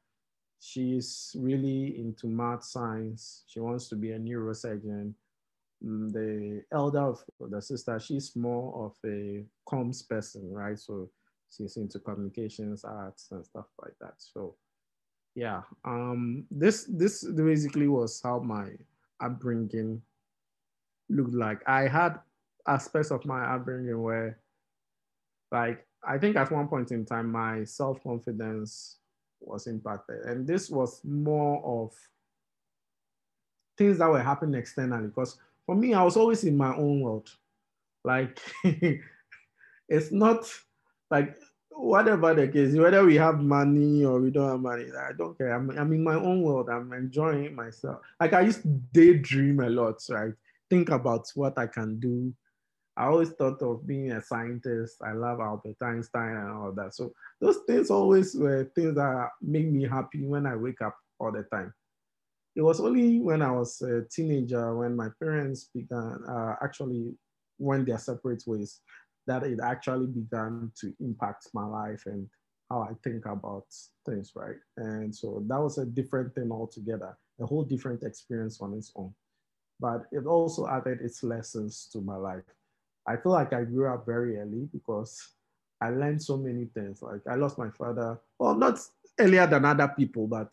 [0.60, 3.44] she's really into math science.
[3.46, 5.12] She wants to be a neurosurgeon.
[5.84, 10.78] Mm, the elder of the sister, she's more of a comms person, right?
[10.78, 11.10] So
[11.50, 14.14] she's into communications, arts, and stuff like that.
[14.18, 14.56] So
[15.38, 18.70] yeah, um, this this basically was how my
[19.20, 20.02] upbringing
[21.08, 21.62] looked like.
[21.64, 22.18] I had
[22.66, 24.40] aspects of my upbringing where,
[25.52, 28.96] like, I think at one point in time, my self confidence
[29.38, 30.24] was impacted.
[30.24, 31.94] And this was more of
[33.76, 35.06] things that were happening externally.
[35.06, 37.30] Because for me, I was always in my own world.
[38.02, 38.40] Like,
[39.88, 40.52] it's not
[41.12, 41.36] like
[41.78, 45.54] whatever the case, whether we have money or we don't have money, I don't care.
[45.54, 46.68] I'm, I'm in my own world.
[46.68, 47.98] I'm enjoying myself.
[48.18, 50.32] Like I used to daydream a lot, right?
[50.68, 52.34] Think about what I can do.
[52.96, 54.96] I always thought of being a scientist.
[55.02, 56.94] I love Albert Einstein and all that.
[56.94, 61.30] So those things always were things that make me happy when I wake up all
[61.30, 61.72] the time.
[62.56, 67.14] It was only when I was a teenager when my parents began uh, actually
[67.60, 68.80] went their separate ways
[69.28, 72.26] that it actually began to impact my life and
[72.70, 73.66] how I think about
[74.04, 74.56] things, right?
[74.76, 79.14] And so that was a different thing altogether, a whole different experience on its own.
[79.78, 82.42] But it also added its lessons to my life.
[83.06, 85.34] I feel like I grew up very early because
[85.80, 87.00] I learned so many things.
[87.02, 88.80] Like I lost my father, well, not
[89.18, 90.52] earlier than other people, but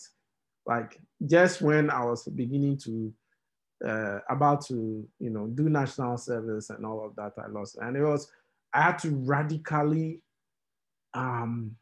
[0.66, 3.14] like just when I was beginning to
[3.86, 7.78] uh, about to, you know, do national service and all of that, I lost.
[7.82, 8.32] And it was
[8.76, 10.22] I had to radically
[11.14, 11.78] um,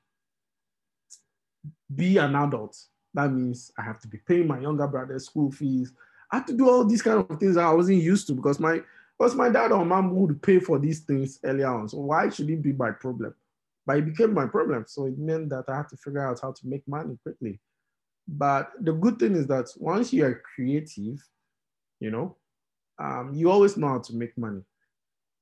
[1.94, 2.78] be an adult.
[3.16, 5.92] That means I have to be paying my younger brother's school fees.
[6.32, 8.82] I had to do all these kind of things I wasn't used to because my
[9.20, 11.90] was my dad or mom would pay for these things earlier on.
[11.90, 13.34] So why should it be my problem?
[13.86, 14.86] But it became my problem.
[14.88, 17.60] So it meant that I had to figure out how to make money quickly.
[18.28, 21.20] But the good thing is that once you are creative,
[22.00, 22.38] you know,
[23.00, 24.62] um, you always know how to make money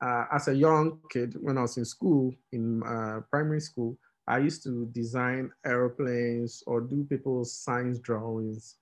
[0.02, 3.97] uh, as a young kid, when I was in school, in uh, primary school,
[4.28, 8.78] I used to design airplanes or do people's science drawings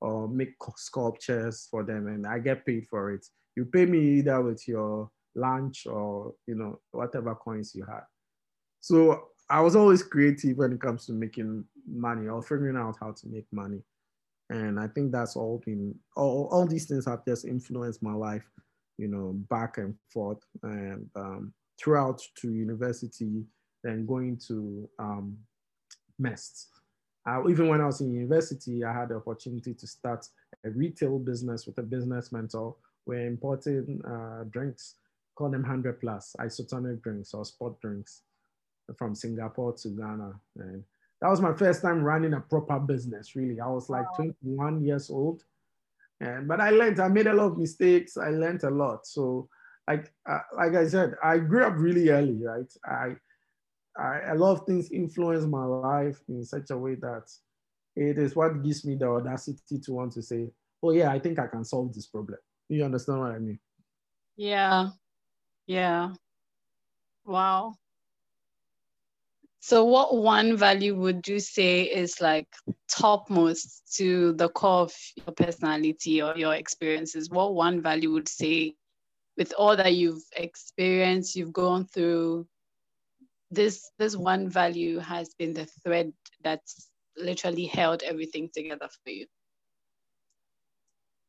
[0.00, 3.26] or make sculptures for them, and I get paid for it.
[3.56, 8.02] You pay me either with your lunch or you know whatever coins you had.
[8.80, 13.12] So I was always creative when it comes to making money or figuring out how
[13.12, 13.82] to make money.
[14.48, 18.44] And I think that's all been, all, all these things have just influenced my life,
[19.00, 23.44] you know, back and forth and um, throughout to university,
[23.82, 25.38] then going to um,
[26.18, 26.68] MEST.
[27.26, 30.26] Uh, even when I was in university, I had the opportunity to start
[30.64, 32.76] a retail business with a business mentor.
[33.06, 34.96] We're importing uh, drinks,
[35.34, 38.22] call them 100 plus, isotonic drinks or sport drinks
[38.98, 40.32] from Singapore to Ghana.
[40.58, 40.84] And
[41.22, 43.60] that was my first time running a proper business, really.
[43.60, 44.26] I was like wow.
[44.42, 45.44] 21 years old.
[46.20, 48.16] And, but I learned, I made a lot of mistakes.
[48.16, 49.06] I learned a lot.
[49.06, 49.48] So
[49.88, 52.72] like, uh, like I said, I grew up really early, right?
[52.84, 53.16] I,
[54.00, 57.24] I, a lot of things influence my life in such a way that
[57.96, 60.50] it is what gives me the audacity to want to say,
[60.82, 62.38] oh yeah, I think I can solve this problem.
[62.68, 63.58] You understand what I mean?
[64.36, 64.90] Yeah.
[65.66, 66.12] Yeah.
[67.24, 67.74] Wow.
[69.62, 72.48] So, what one value would you say is like
[72.88, 77.28] topmost to the core of your personality or your experiences?
[77.28, 78.74] What one value would say,
[79.36, 82.46] with all that you've experienced, you've gone through,
[83.50, 86.10] this this one value has been the thread
[86.42, 86.88] that's
[87.18, 89.26] literally held everything together for you?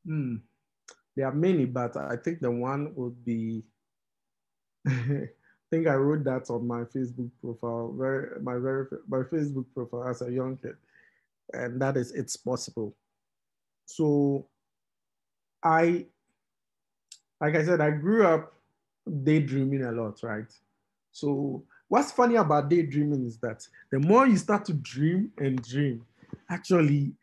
[0.05, 0.35] Hmm.
[1.17, 3.65] There are many, but I think the one would be
[5.71, 10.21] think I wrote that on my Facebook profile, very my very my Facebook profile as
[10.21, 10.75] a young kid,
[11.53, 12.93] and that is it's possible.
[13.85, 14.45] So,
[15.63, 16.05] I,
[17.39, 18.53] like I said, I grew up
[19.23, 20.51] daydreaming a lot, right?
[21.11, 26.05] So what's funny about daydreaming is that the more you start to dream and dream,
[26.49, 27.13] actually,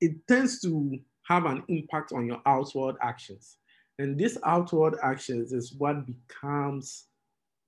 [0.00, 0.98] it tends to
[1.28, 3.56] have an impact on your outward actions.
[3.98, 7.06] And this outward actions is what becomes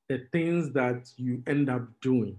[0.08, 2.38] the things that you end up doing.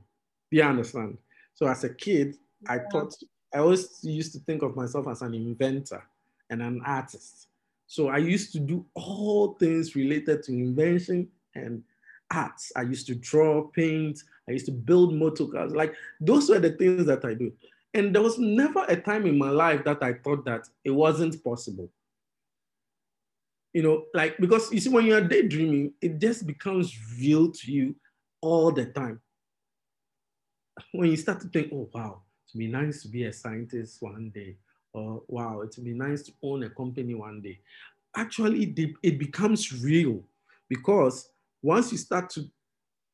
[0.52, 1.18] Do you understand?
[1.54, 2.74] So as a kid, yeah.
[2.74, 3.16] I thought
[3.54, 6.04] I always used to think of myself as an inventor
[6.50, 7.48] and an artist.
[7.88, 11.84] So I used to do all things related to invention and
[12.32, 12.72] arts.
[12.76, 15.74] I used to draw, paint, I used to build motor cars.
[15.74, 17.52] Like those were the things that I do.
[17.94, 21.42] And there was never a time in my life that I thought that it wasn't
[21.44, 21.90] possible
[23.76, 27.94] you know, like because you see, when you're daydreaming, it just becomes real to you
[28.40, 29.20] all the time.
[30.94, 34.32] When you start to think, oh wow, it'd be nice to be a scientist one
[34.34, 34.56] day,
[34.94, 37.60] or wow, it'd be nice to own a company one day.
[38.16, 38.74] Actually,
[39.04, 40.24] it becomes real
[40.70, 42.46] because once you start to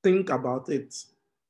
[0.04, 0.94] think about it,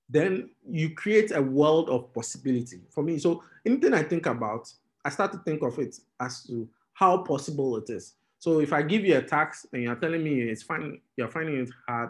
[0.07, 3.20] then you create a world of possibility for me.
[3.20, 4.72] So anything I think about,
[5.03, 8.14] I start to think of it as to how possible it is.
[8.42, 11.60] So if I give you a tax and you're telling me it's fine, you're finding
[11.60, 12.10] it hard,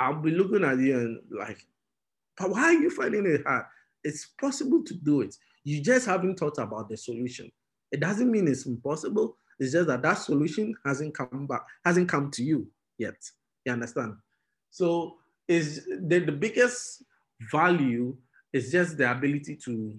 [0.00, 1.64] I'll be looking at you and like,
[2.36, 3.66] but why are you finding it hard?
[4.02, 5.36] It's possible to do it.
[5.62, 7.52] You just haven't thought about the solution.
[7.92, 9.36] It doesn't mean it's impossible.
[9.60, 12.66] It's just that that solution hasn't come back, hasn't come to you
[12.98, 13.14] yet.
[13.64, 14.14] You understand?
[14.72, 17.04] So is the, the biggest
[17.52, 18.16] value
[18.52, 19.94] is just the ability to,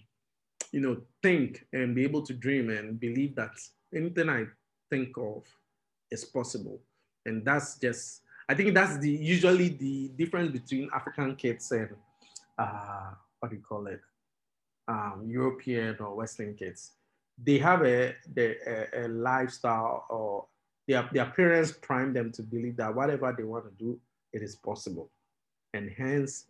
[0.74, 3.52] you know, think and be able to dream and believe that
[3.96, 4.48] anything I
[4.90, 5.44] think of
[6.12, 6.80] is possible.
[7.26, 11.90] And that's just, I think that's the usually the difference between African kids and
[12.58, 14.02] uh, what do you call it,
[14.88, 16.92] um, European or Western kids.
[17.44, 20.46] They have a, a, a lifestyle or
[20.88, 24.00] their, their parents prime them to believe that whatever they want to do,
[24.32, 25.10] it is possible.
[25.74, 26.46] And hence,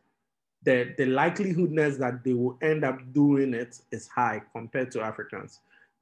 [0.64, 5.60] the, the likelihoodness that they will end up doing it is high compared to Africans.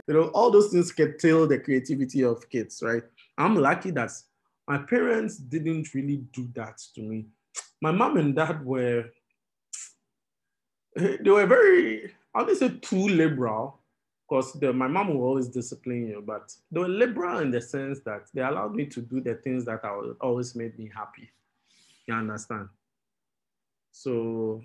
[0.08, 3.04] You know, all those things can tell the creativity of kids, right?
[3.38, 4.12] I'm lucky that
[4.68, 7.26] my parents didn't really do that to me.
[7.82, 9.06] My mom and dad were,
[10.98, 13.80] eh, they were very, I wouldn't say too liberal,
[14.28, 18.24] because my mom will always discipline you, but they were liberal in the sense that
[18.34, 19.84] they allowed me to do the things that
[20.22, 21.30] always made me happy.
[22.08, 22.70] You understand?
[23.92, 24.64] So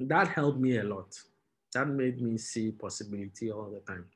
[0.00, 1.14] that helped me a lot.
[1.74, 4.06] That made me see possibility all the time.